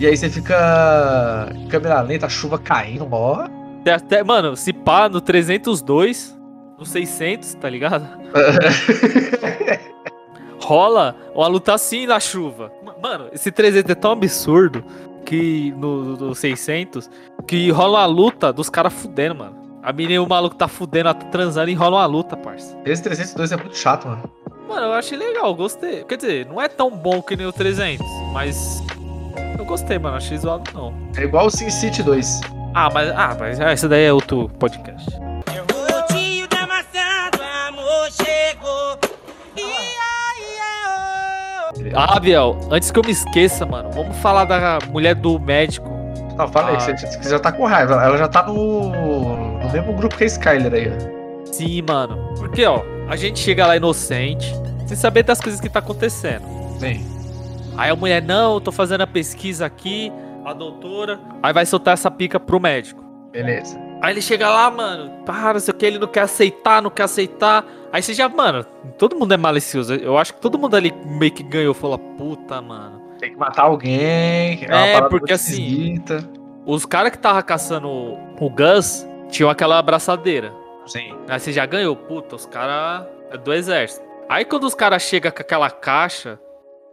[0.00, 3.46] e aí você fica câmera lenta, a chuva caindo, mó.
[3.94, 6.33] Até- mano, se pá no 302,
[6.78, 8.06] no 600, tá ligado?
[10.60, 12.72] Rola uma luta assim na chuva.
[12.84, 14.82] Ma- Mano, esse 300 é tão absurdo
[15.26, 17.10] que no, no 600
[17.46, 19.62] que rola uma luta dos caras fudendo, mano.
[19.82, 22.76] A menina e o maluco tá fudendo, ela tá transando e rola uma luta, parça.
[22.86, 24.30] Esse 302 é muito chato, mano.
[24.66, 26.04] Mano, eu achei legal, gostei.
[26.04, 28.82] Quer dizer, não é tão bom que nem o 300, mas
[29.58, 30.16] eu gostei, mano.
[30.16, 30.94] Achei zoado não.
[31.18, 32.40] É igual o Sin City 2.
[32.74, 35.06] Ah, mas, ah, mas esse daí é outro podcast.
[38.16, 38.98] Chegou.
[39.56, 39.64] Ia,
[40.40, 42.14] ia, oh.
[42.14, 45.88] Ah, Biel, antes que eu me esqueça, mano, vamos falar da mulher do médico.
[46.36, 46.80] Não, fala aí, Ah.
[46.80, 47.94] você, você já tá com raiva.
[48.02, 51.44] Ela já tá no, no mesmo grupo que a Skyler aí, ó.
[51.52, 52.34] Sim, mano.
[52.36, 54.52] Porque, ó, a gente chega lá inocente,
[54.86, 56.44] sem saber das coisas que tá acontecendo.
[56.80, 57.06] Sim.
[57.76, 60.12] Aí a mulher, não, eu tô fazendo a pesquisa aqui,
[60.44, 61.20] a doutora.
[61.42, 63.04] Aí vai soltar essa pica pro médico.
[63.30, 63.78] Beleza.
[64.02, 66.90] Aí ele chega lá, mano, para, não sei o que, ele não quer aceitar, não
[66.90, 67.64] quer aceitar.
[67.92, 68.64] Aí você já, mano,
[68.98, 69.94] todo mundo é malicioso.
[69.94, 73.00] Eu acho que todo mundo ali meio que ganhou, falou, puta, mano.
[73.18, 74.64] Tem que matar alguém.
[74.64, 76.28] É, parada porque assim- esquisita.
[76.66, 80.52] Os caras que tava caçando o- Gus tinham aquela abraçadeira.
[80.86, 81.16] Sim.
[81.28, 84.04] Aí você já ganhou, puta, os caras é do exército.
[84.28, 86.38] Aí quando os caras chegam com aquela caixa,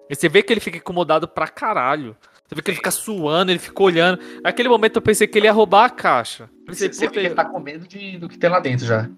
[0.10, 2.16] você vê que ele fica incomodado pra caralho.
[2.52, 4.20] Você vê que ele fica suando, ele fica olhando.
[4.44, 6.50] Naquele momento eu pensei que ele ia roubar a caixa.
[6.66, 9.10] Pensei, Você, você fica tá com medo de, do que tem lá dentro já.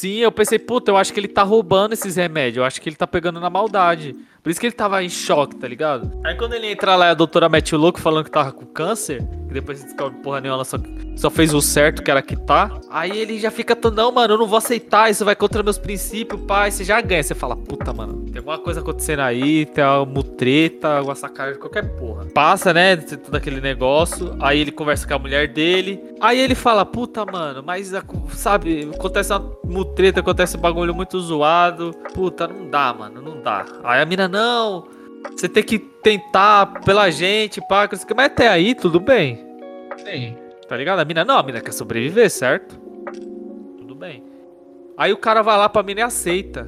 [0.00, 2.56] Sim, eu pensei, puta, eu acho que ele tá roubando esses remédios.
[2.56, 4.16] Eu acho que ele tá pegando na maldade.
[4.42, 6.10] Por isso que ele tava em choque, tá ligado?
[6.24, 9.22] Aí quando ele entra lá, a doutora mete o louco falando que tava com câncer.
[9.50, 10.78] E depois se descobre porra nenhuma, ela só,
[11.16, 12.70] só fez o certo, que era que tá.
[12.88, 15.10] Aí ele já fica, todo, não, mano, eu não vou aceitar.
[15.10, 16.70] Isso vai contra meus princípios, pai.
[16.70, 17.22] Você já ganha.
[17.22, 19.66] Você fala, puta, mano, tem alguma coisa acontecendo aí.
[19.66, 22.24] Tem uma mutreta, alguma sacanagem, qualquer porra.
[22.32, 24.34] Passa, né, todo aquele negócio.
[24.40, 26.00] Aí ele conversa com a mulher dele.
[26.18, 27.92] Aí ele fala, puta, mano, mas
[28.32, 29.40] sabe, acontece uma
[29.90, 31.92] mutreta, acontece bagulho muito zoado.
[32.14, 33.66] Puta, não dá, mano, não dá.
[33.82, 34.86] Aí a mina, não,
[35.36, 39.44] você tem que tentar pela gente, pá, mas até aí, tudo bem.
[39.98, 40.36] Sim.
[40.68, 41.00] Tá ligado?
[41.00, 42.78] A mina, não, a mina quer sobreviver, certo?
[43.78, 44.22] Tudo bem.
[44.96, 46.66] Aí o cara vai lá pra mina e aceita.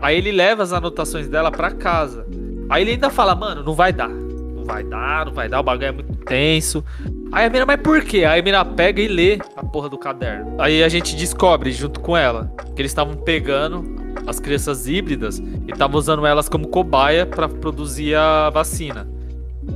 [0.00, 2.26] Aí ele leva as anotações dela pra casa.
[2.70, 4.08] Aí ele ainda fala, mano, não vai dar.
[4.08, 6.84] Não vai dar, não vai dar, o bagulho é muito tenso.
[7.30, 8.24] Aí a mina, mas por quê?
[8.24, 10.54] Aí a mina pega e lê a porra do caderno.
[10.58, 13.84] Aí a gente descobre, junto com ela, que eles estavam pegando
[14.26, 19.08] as crianças híbridas e estavam usando elas como cobaia pra produzir a vacina.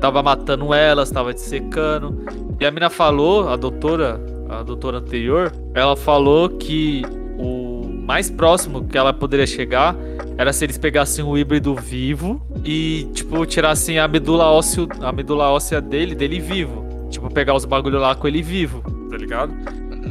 [0.01, 2.25] Tava matando elas, tava dissecando.
[2.59, 7.03] E a mina falou, a doutora, a doutora anterior, ela falou que
[7.39, 9.95] o mais próximo que ela poderia chegar
[10.39, 15.51] era se eles pegassem o híbrido vivo e, tipo, tirassem a medula óssea, a medula
[15.51, 16.82] óssea dele, dele vivo.
[17.13, 19.53] Tipo, pegar os bagulho lá com ele vivo, tá ligado?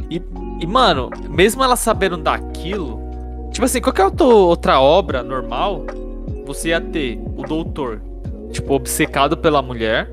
[0.08, 0.22] E,
[0.60, 3.00] e, mano, mesmo ela sabendo daquilo,
[3.50, 5.84] tipo assim, qualquer outra obra normal,
[6.46, 8.00] você ia ter o doutor,
[8.52, 10.08] tipo, obcecado pela mulher.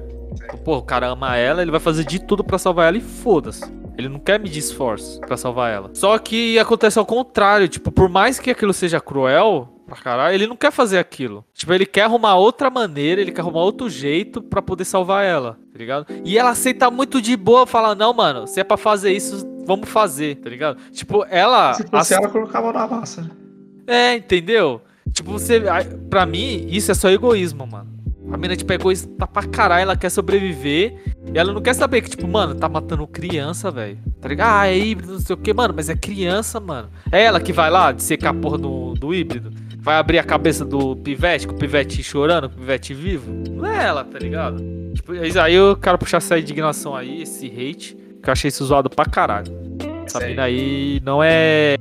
[0.65, 3.63] Pô, o cara ama ela, ele vai fazer de tudo pra salvar ela e foda-se.
[3.95, 5.91] Ele não quer medir esforço pra salvar ela.
[5.93, 10.47] Só que acontece ao contrário, tipo, por mais que aquilo seja cruel pra caralho, ele
[10.47, 11.43] não quer fazer aquilo.
[11.53, 15.57] Tipo, ele quer arrumar outra maneira, ele quer arrumar outro jeito pra poder salvar ela,
[15.71, 16.05] tá ligado?
[16.23, 19.89] E ela aceita muito de boa, fala, não, mano, se é pra fazer isso, vamos
[19.89, 20.77] fazer, tá ligado?
[20.91, 21.73] Tipo, ela...
[21.73, 23.29] Se fosse ela, colocava na massa.
[23.87, 24.81] é, entendeu?
[25.11, 25.61] Tipo, você.
[26.09, 27.89] Pra mim, isso é só egoísmo, mano.
[28.31, 31.15] A mina, tipo, é egoísta pra caralho, ela quer sobreviver.
[31.33, 33.97] E ela não quer saber que, tipo, mano, tá matando criança, velho.
[34.21, 34.55] Tá ligado?
[34.59, 36.89] Ah, é híbrido, não sei o que, mano, mas é criança, mano.
[37.11, 39.51] É ela que vai lá dissecar a porra do, do híbrido.
[39.81, 43.31] Vai abrir a cabeça do pivete, com o pivete chorando, com o pivete vivo.
[43.49, 44.61] Não é ela, tá ligado?
[44.93, 48.89] Tipo, aí eu quero puxar essa indignação aí, esse hate, que eu achei isso zoado
[48.89, 49.51] pra caralho.
[50.05, 51.77] Essa mina aí não é.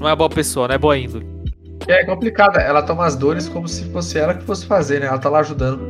[0.00, 1.26] Não é boa pessoa, não é boa índole.
[1.86, 5.06] É complicado, ela toma as dores como se fosse ela que fosse fazer, né?
[5.06, 5.80] Ela tá lá ajudando.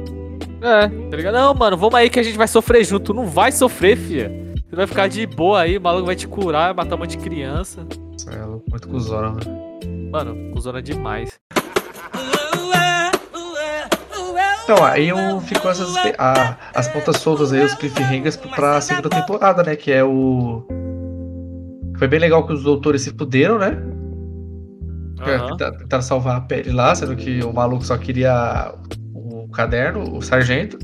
[0.61, 1.35] É, tá ligado?
[1.35, 3.07] Não, mano, vamos aí que a gente vai sofrer junto.
[3.07, 4.31] Tu não vai sofrer, fia.
[4.69, 7.17] Você vai ficar de boa aí, o maluco vai te curar, vai matar um monte
[7.17, 7.87] de criança.
[8.31, 9.70] É muito cuzona, mano.
[10.11, 11.39] Mano, cuzona demais.
[14.65, 19.63] Então, aí um, ficou essas a- as pontas soltas aí, os cliffhangers pra segunda temporada,
[19.63, 19.75] né?
[19.75, 20.65] Que é o.
[21.99, 23.77] Foi bem legal que os doutores se fuderam, né?
[25.21, 25.57] Aham.
[25.57, 28.73] Tentaram salvar a pele lá, sendo que o maluco só queria
[29.13, 30.79] o caderno, o sargento.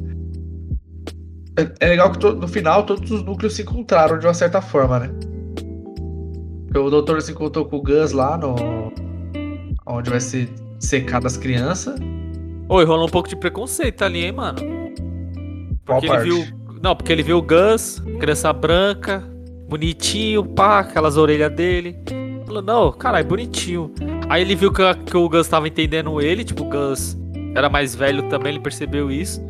[1.58, 4.98] É, é legal que no final todos os núcleos se encontraram de uma certa forma,
[4.98, 5.10] né?
[6.74, 8.92] O doutor se encontrou com o Gus lá no.
[9.86, 10.48] Onde vai ser
[10.80, 11.98] secado as crianças.
[12.68, 14.58] Oi, rolou um pouco de preconceito ali, hein, mano.
[15.86, 16.24] Qual Porque ele parte?
[16.24, 16.44] viu.
[16.82, 19.22] Não, porque ele viu o Gus, criança branca,
[19.68, 21.96] bonitinho, pá, aquelas orelhas dele.
[22.44, 23.92] Falou, não, caralho, bonitinho.
[24.28, 27.16] Aí ele viu que, que o Gus tava entendendo ele, tipo, o Gus
[27.54, 29.40] era mais velho também, ele percebeu isso.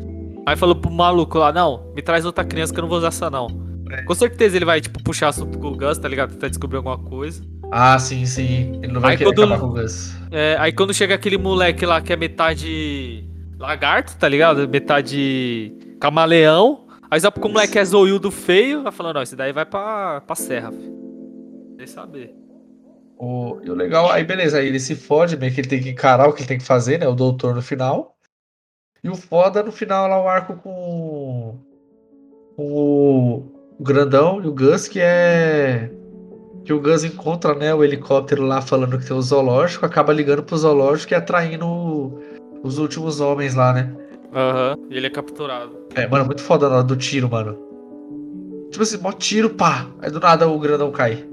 [0.45, 3.09] Aí falou pro maluco lá, não, me traz outra criança que eu não vou usar
[3.09, 3.66] essa não.
[3.91, 4.03] É.
[4.03, 6.31] Com certeza ele vai, tipo, puxar assunto com o Gus, tá ligado?
[6.33, 7.41] Tentar descobrir alguma coisa.
[7.71, 8.79] Ah, sim, sim.
[8.83, 10.13] Ele não vai Aí querer quando- acabar com o Gus.
[10.31, 13.23] É, aí quando chega aquele moleque lá que é metade
[13.59, 14.67] lagarto, tá ligado?
[14.69, 16.85] Metade camaleão.
[17.09, 20.21] Aí só porque o moleque é zoiudo feio, vai falando, não, esse daí vai pra,
[20.21, 20.95] pra serra, filho.
[21.77, 22.35] Sem saber.
[23.17, 25.89] O, e o legal, aí beleza, aí ele se fode, meio que ele tem que
[25.89, 27.07] encarar o que ele tem que fazer, né?
[27.07, 28.15] O doutor no final.
[29.03, 31.55] E o foda no final lá o arco com,
[32.55, 35.91] com o, o grandão e o Gus, que é.
[36.65, 40.43] Que o Gus encontra, né, o helicóptero lá falando que tem o zoológico, acaba ligando
[40.43, 42.19] pro zoológico e atraindo
[42.61, 43.95] os últimos homens lá, né?
[44.35, 45.71] Aham, e ele é capturado.
[45.95, 47.57] É, mano, muito foda na do tiro, mano.
[48.69, 49.87] Tipo assim, mó tiro, pá.
[50.01, 51.25] Aí do nada o grandão cai.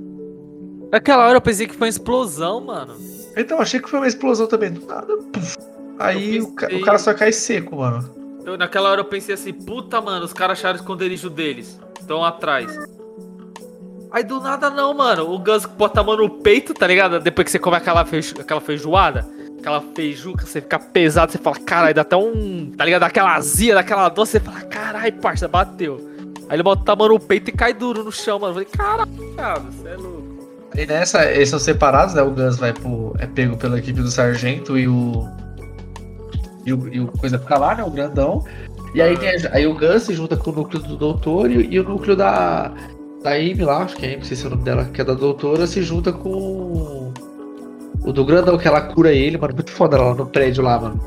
[0.92, 2.94] Naquela hora eu pensei que foi uma explosão, mano.
[3.36, 4.70] Então, achei que foi uma explosão também.
[4.70, 5.56] Do nada, puf.
[5.98, 8.08] Aí pensei- o cara só cai seco, mano.
[8.46, 11.80] Eu- naquela hora eu pensei assim, puta, mano, os caras acharam o esconderijo deles.
[12.04, 12.78] Estão atrás.
[14.12, 15.32] Aí do nada não, mano.
[15.32, 17.18] O Gus bota a mão no peito, tá ligado?
[17.18, 19.26] Depois que você come aquela, feijo- aquela feijoada,
[19.58, 22.70] aquela feijuca, você fica pesado, você fala, caralho, dá até um.
[22.76, 23.00] Tá ligado?
[23.00, 25.98] Daquela azia, daquela doce, você fala, caralho, parça, bateu.
[26.48, 28.50] Aí ele bota a mão no peito e cai duro no chão, mano.
[28.60, 30.34] Eu falei, caralho, cara, você é louco.
[30.76, 32.22] E nessa, eles são separados, né?
[32.22, 33.14] O Gus vai pro.
[33.18, 35.26] É pego pela equipe do sargento e o.
[36.66, 37.82] E o, e o coisa fica lá, né?
[37.82, 38.44] O grandão.
[38.94, 41.66] E aí, tem a- aí o Gus se junta com o núcleo do doutor e,
[41.74, 42.72] e o núcleo da.
[43.22, 45.00] Da Amy lá, acho que é Amy, não sei se é o nome dela, que
[45.00, 47.12] é da doutora, se junta com.
[48.04, 49.54] O do grandão, que ela cura ele, mano.
[49.54, 51.00] Muito foda lá no prédio lá, mano.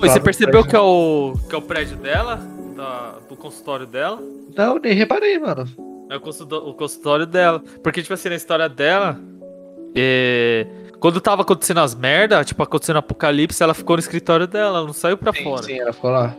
[0.00, 0.70] Você percebeu prédio.
[0.70, 1.34] que é o.
[1.48, 2.36] que é o prédio dela?
[2.74, 4.18] Da- do consultório dela?
[4.56, 5.64] Não, nem reparei, mano.
[6.10, 7.62] É o consultório, o consultório dela.
[7.82, 9.18] Porque, tipo assim, na história dela.
[9.94, 10.66] é,
[10.98, 14.94] Quando tava acontecendo as merda, tipo, acontecendo apocalipse, ela ficou no escritório dela, ela não
[14.94, 15.62] saiu pra Sim, fora.
[15.62, 16.34] sim, ela ficou lá.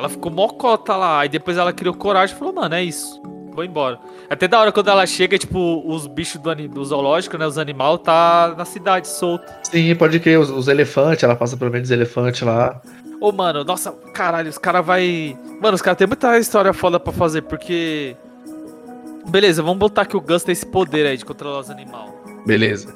[0.00, 1.20] Ela ficou mocota lá.
[1.20, 3.20] Aí depois ela criou coragem e falou, mano, é isso.
[3.52, 3.98] Vou embora.
[4.30, 7.46] Até da hora quando ela chega, tipo, os bichos do, do zoológico, né?
[7.46, 9.44] Os animais, tá na cidade solto.
[9.64, 12.80] Sim, pode crer, os, os elefantes, ela passa pelo menos os elefantes lá.
[13.20, 15.36] Ô, mano, nossa, caralho, os caras vai.
[15.60, 18.16] Mano, os caras têm muita história foda pra fazer, porque.
[19.28, 22.10] Beleza, vamos botar que o Gus tem esse poder aí de controlar os animais.
[22.46, 22.94] Beleza.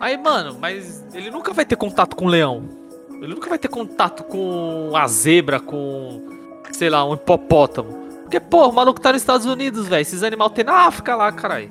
[0.00, 2.83] Aí, mano, mas ele nunca vai ter contato com o leão.
[3.24, 6.22] Ele nunca vai ter contato com a zebra, com.
[6.72, 8.04] sei lá, um hipopótamo.
[8.22, 10.02] Porque, pô, o maluco tá nos Estados Unidos, velho.
[10.02, 11.68] Esses animais tem na África lá, caralho.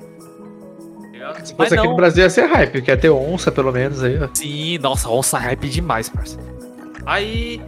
[1.42, 1.96] Se Mas fosse aqui no.
[1.96, 4.28] Brasil ia ser hype, ia ter onça pelo menos aí, ó.
[4.34, 6.38] Sim, nossa, onça hype demais, parça.
[7.06, 7.60] Aí.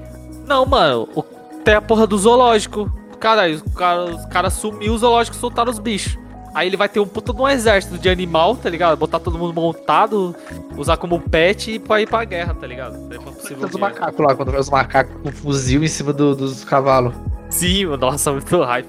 [0.46, 1.22] Não, mano, o-
[1.64, 2.90] tem a porra do zoológico.
[3.18, 6.18] Caralho, os caras cara sumiu o zoológico e soltaram os bichos.
[6.56, 8.96] Aí ele vai ter um puta de um exército de animal, tá ligado?
[8.96, 10.34] Botar todo mundo montado,
[10.74, 12.96] usar como pet e pra ir pra guerra, tá ligado?
[13.20, 16.64] Possível Tem os macacos lá, quando vê os macacos com fuzil em cima do- dos
[16.64, 17.14] cavalos.
[17.50, 18.88] Sim, nossa, muito hype.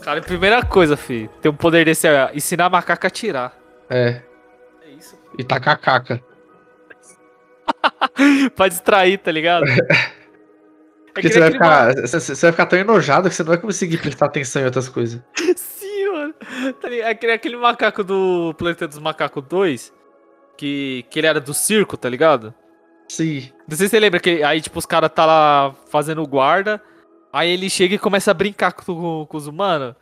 [0.00, 3.54] Cara, primeira coisa, fi, ter um poder desse é ensinar macaco a atirar.
[3.90, 4.22] É,
[4.82, 5.14] É isso.
[5.38, 6.22] e tacar caca.
[8.56, 9.64] pra distrair, tá ligado?
[11.14, 14.24] É você vai, ficar, você vai ficar tão enojado que você não vai conseguir prestar
[14.24, 15.20] atenção em outras coisas.
[15.56, 16.31] Sim, mano.
[16.31, 16.31] Tá ligado?
[17.04, 19.92] Aquele, aquele macaco do Planeta dos Macacos 2,
[20.56, 22.54] que, que ele era do circo, tá ligado?
[23.08, 23.50] Sim.
[23.68, 26.82] Não sei se você lembra que aí, tipo, os caras tá lá fazendo guarda.
[27.32, 29.94] Aí ele chega e começa a brincar com, com os humanos.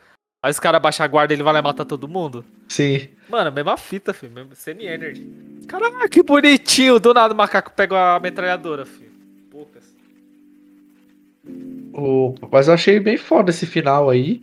[0.43, 2.45] Aí os caras baixam a guarda e ele vai lá e mata todo mundo.
[2.68, 3.09] Sim.
[3.28, 4.32] Mano, mesma fita, filho.
[4.32, 5.28] Mesmo semi-energy.
[5.68, 6.99] Caraca, que bonitinho.
[6.99, 9.12] Do nada o macaco pega a metralhadora, filho.
[9.51, 9.84] Poucas.
[11.93, 12.34] O...
[12.51, 14.43] Mas eu achei bem foda esse final aí.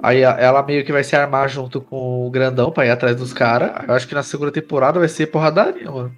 [0.00, 3.32] Aí ela meio que vai se armar junto com o grandão pra ir atrás dos
[3.32, 3.70] caras.
[3.86, 6.12] Eu acho que na segunda temporada vai ser porradaria, mano.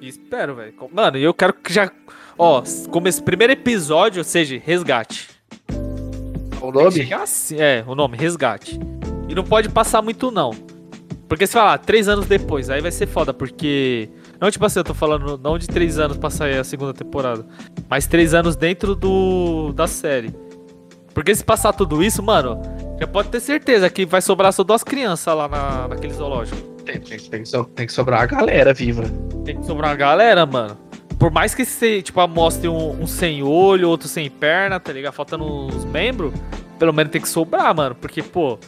[0.00, 0.74] Espero, velho.
[0.92, 1.90] Mano, e eu quero que já.
[2.38, 5.30] Ó, como esse primeiro episódio seja resgate.
[6.60, 7.12] O nome?
[7.12, 8.78] assim, é, o nome, resgate.
[9.28, 10.50] E não pode passar muito, não.
[11.28, 14.08] Porque se falar três anos depois, aí vai ser foda, porque.
[14.40, 17.44] Não, tipo assim, eu tô falando não de três anos pra sair a segunda temporada.
[17.88, 19.72] Mas três anos dentro do.
[19.72, 20.32] da série.
[21.16, 22.60] Porque se passar tudo isso, mano,
[23.00, 26.58] já pode ter certeza que vai sobrar só duas crianças lá na, naquele zoológico.
[26.84, 29.02] Tem, tem- tem que so- tem que sobrar a galera viva.
[29.42, 30.76] Tem que sobrar uma galera, mano.
[31.18, 35.14] Por mais que você, tipo, mostre um, um sem olho, outro sem perna, tá ligado?
[35.14, 36.34] Faltando uns membros,
[36.78, 37.94] pelo menos tem que sobrar, mano.
[37.94, 38.58] Porque, pô,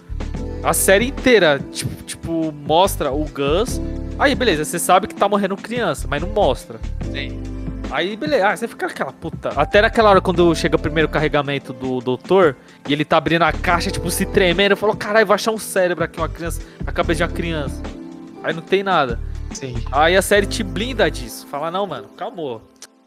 [0.63, 3.79] a série inteira, tipo, tipo, mostra o Gus.
[4.19, 6.81] Aí, beleza, você sabe que tá morrendo criança, mas não mostra.
[7.13, 7.43] Sim.
[7.91, 9.51] Aí, beleza, ah, você fica aquela puta.
[9.57, 13.53] Até naquela hora quando chega o primeiro carregamento do doutor e ele tá abrindo a
[13.53, 17.19] caixa, tipo, se tremendo, falou: caralho, vai achar um cérebro aqui, uma criança, a cabeça
[17.19, 17.83] de uma criança.
[18.43, 19.19] Aí não tem nada.
[19.53, 19.75] Sim.
[19.91, 21.47] Aí a série te blinda disso.
[21.47, 22.63] Fala, não, mano, calmou.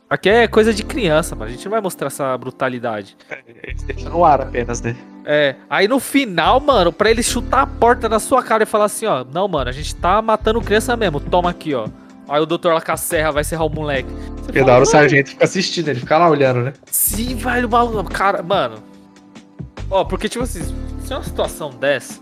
[0.09, 1.49] Aqui é coisa de criança, mano.
[1.49, 3.15] A gente não vai mostrar essa brutalidade.
[3.63, 4.95] Eles deixam no ar apenas, né?
[5.23, 5.55] É.
[5.69, 9.05] Aí no final, mano, pra ele chutar a porta na sua cara e falar assim,
[9.05, 9.23] ó.
[9.23, 11.19] Não, mano, a gente tá matando criança mesmo.
[11.19, 11.87] Toma aqui, ó.
[12.31, 14.09] Aí o doutor lá com a serra vai serrar o moleque.
[14.09, 16.73] Você Porque da hora o "Mano, sargento fica assistindo, ele fica lá olhando, né?
[16.89, 18.09] Sim, velho, maluco.
[18.09, 18.77] Cara, mano.
[19.89, 20.61] Ó, porque, tipo assim,
[21.03, 22.21] se é uma situação dessa, se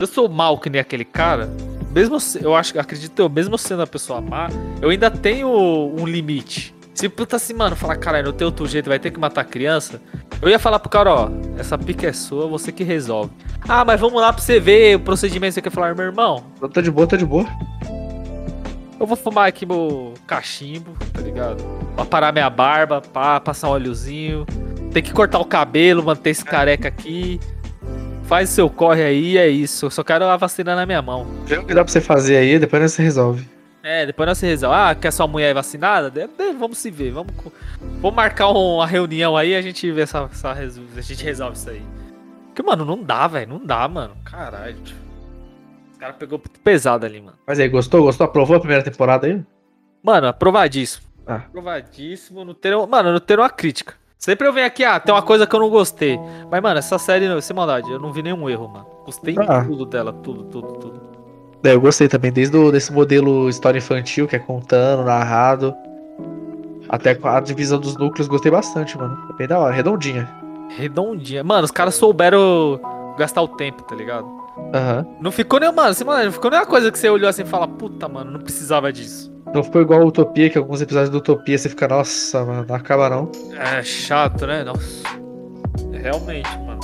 [0.00, 1.50] eu sou mal que nem aquele cara,
[1.94, 4.48] mesmo se- eu acho, acredito eu, mesmo sendo uma pessoa má,
[4.80, 6.74] eu ainda tenho um limite.
[6.94, 9.44] Se puta assim, mano, falar, caralho, não tem outro jeito, vai ter que matar a
[9.44, 10.00] criança.
[10.40, 11.28] Eu ia falar pro cara, ó,
[11.58, 13.30] essa pica é sua, você que resolve.
[13.68, 15.54] Ah, mas vamos lá pra você ver o procedimento.
[15.54, 16.42] Você quer falar, meu irmão,
[16.72, 17.46] Tá de boa, tá de boa.
[19.02, 21.62] Eu vou fumar aqui meu cachimbo, tá ligado?
[21.94, 24.46] Pra parar minha barba, pá, passar um óleozinho.
[24.92, 27.40] Tem que cortar o cabelo, manter esse careca aqui.
[28.24, 29.86] Faz o seu corre aí, é isso.
[29.86, 31.26] Eu só quero a vacina na minha mão.
[31.44, 33.46] Vê o que dá pra você fazer aí, depois você resolve.
[33.82, 34.76] É, depois nós se resolve.
[34.78, 36.30] Ah, quer sua mulher vacinada?
[36.58, 37.10] Vamos se ver.
[37.10, 37.32] Vamos,
[38.00, 41.68] vamos marcar um- uma reunião aí a gente vê essa, essa A gente resolve isso
[41.68, 41.82] aí.
[42.46, 43.48] Porque, mano, não dá, velho.
[43.48, 44.14] Não dá, mano.
[44.24, 44.76] Caralho.
[46.02, 47.36] Cara pegou pesado ali, mano.
[47.46, 48.02] Mas aí, gostou?
[48.02, 48.24] Gostou?
[48.24, 49.40] Aprovou a primeira temporada aí?
[50.02, 51.06] Mano, aprovadíssimo.
[51.26, 51.36] Ah.
[51.36, 52.44] Aprovadíssimo.
[52.44, 53.94] Não ter, mano, não ter uma crítica.
[54.18, 56.18] Sempre eu venho aqui, ah, tem uma coisa que eu não gostei.
[56.50, 58.86] Mas, mano, essa série, não- sem maldade, eu não vi nenhum erro, mano.
[59.04, 59.64] Gostei Ah.
[59.64, 61.00] tudo dela, tudo, tudo, tudo.
[61.64, 65.72] É, eu gostei também, desde o, desse modelo história infantil, que é contando, narrado,
[66.88, 69.16] até com a divisão dos núcleos, gostei bastante, mano.
[69.30, 70.28] É bem da hora, redondinha.
[70.76, 71.44] Redondinha.
[71.44, 72.80] Mano, os caras souberam
[73.16, 74.41] gastar o tempo, tá ligado?
[74.74, 75.06] Aham.
[75.20, 77.42] Não ficou nem, mano, assim, mano, não ficou nem uma coisa que você olhou assim
[77.42, 79.32] e fala, puta, mano, não precisava disso.
[79.54, 82.74] Não ficou igual a Utopia, que alguns episódios do Utopia você fica, nossa, mano, não
[82.74, 83.30] acaba não.
[83.58, 84.64] É chato, né?
[84.64, 85.02] Nossa.
[85.92, 86.80] Realmente, mano.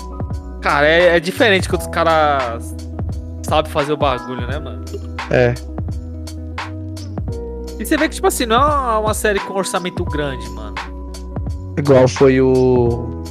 [0.60, 2.74] Cara, é, é diferente quando os caras
[3.42, 4.84] sabem fazer o bagulho, né, mano?
[5.30, 5.54] É,
[7.78, 10.74] E você vê que, tipo assim, não é uma- série com orçamento grande, mano.
[11.78, 13.22] igual foi o.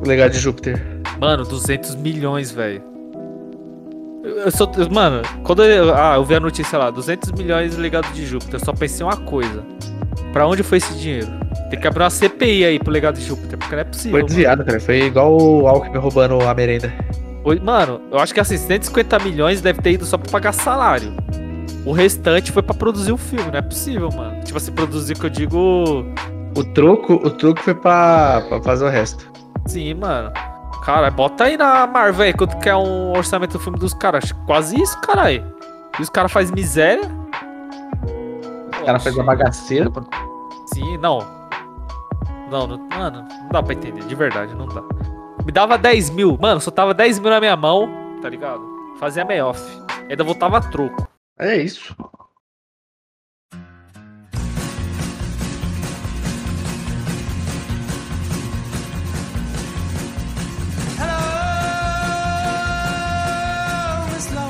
[0.00, 0.78] O Legado de Júpiter.
[1.18, 2.82] Mano, 200 milhões, velho.
[4.44, 4.70] Eu, sou.
[4.90, 8.64] Mano, quando eu, ah, eu vi a notícia lá, 200 milhões legado de Júpiter, eu
[8.64, 9.62] só pensei uma coisa.
[10.32, 11.28] Pra onde foi esse dinheiro?
[11.70, 14.12] Tem que abrir uma CPI aí pro legado de Júpiter, porque não é possível.
[14.12, 14.80] Foi desviado, cara.
[14.80, 16.92] Foi igual o Alckmin roubando a merenda.
[17.42, 21.12] Foi- Mano, eu acho que assim, 150 milhões deve ter ido só pra pagar salário.
[21.84, 24.42] O restante foi pra produzir o filme, não é possível, mano.
[24.44, 26.04] Tipo assim, produzir que eu digo.
[26.56, 29.30] O troco, o troco foi pra, pra fazer o resto.
[29.66, 30.30] Sim, mano.
[30.88, 34.24] Cara, bota aí na Marvel aí, quanto que é um orçamento do filme dos caras.
[34.24, 35.44] Acho que Quase isso, caralho.
[35.98, 37.02] E os caras fazem miséria.
[38.80, 39.92] O cara fez uma bagaceira.
[40.72, 41.18] Sim, não.
[42.50, 44.82] Não, não, mano, não dá pra entender, de verdade, não dá.
[45.44, 47.90] Me dava 10 mil, mano, só tava 10 mil na minha mão,
[48.22, 48.62] tá ligado?
[48.98, 49.60] Fazia meia-off.
[50.08, 51.06] Ainda voltava troco.
[51.38, 51.94] É isso.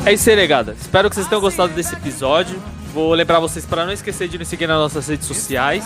[0.09, 0.74] É isso aí, negada.
[0.80, 2.59] Espero que vocês tenham gostado desse episódio.
[2.94, 5.84] Vou lembrar vocês para não esquecer de nos seguir nas nossas redes sociais.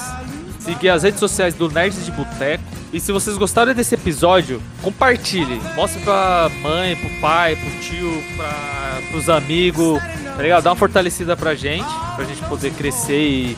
[0.61, 2.63] Seguir as redes sociais do Nerds de Boteco.
[2.93, 5.61] E se vocês gostaram desse episódio, compartilhe.
[5.75, 10.01] Mostre pra mãe, pro pai, pro tio, pra, pros amigos.
[10.37, 10.63] Tá ligado?
[10.63, 11.93] Dá uma fortalecida pra gente.
[12.15, 13.57] Pra gente poder crescer e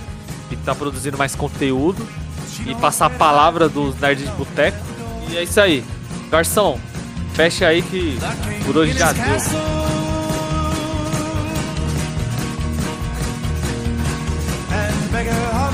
[0.50, 2.08] e tá produzindo mais conteúdo
[2.66, 4.78] e passar a palavra dos nerds de boteco.
[5.28, 5.84] E é isso aí.
[6.30, 6.80] Garçom,
[7.34, 8.16] fecha aí que
[8.64, 9.84] por hoje já deu.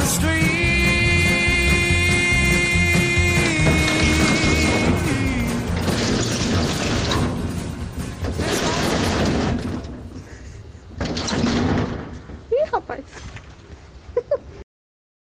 [0.00, 0.60] The street.
[12.72, 13.29] Rapaz.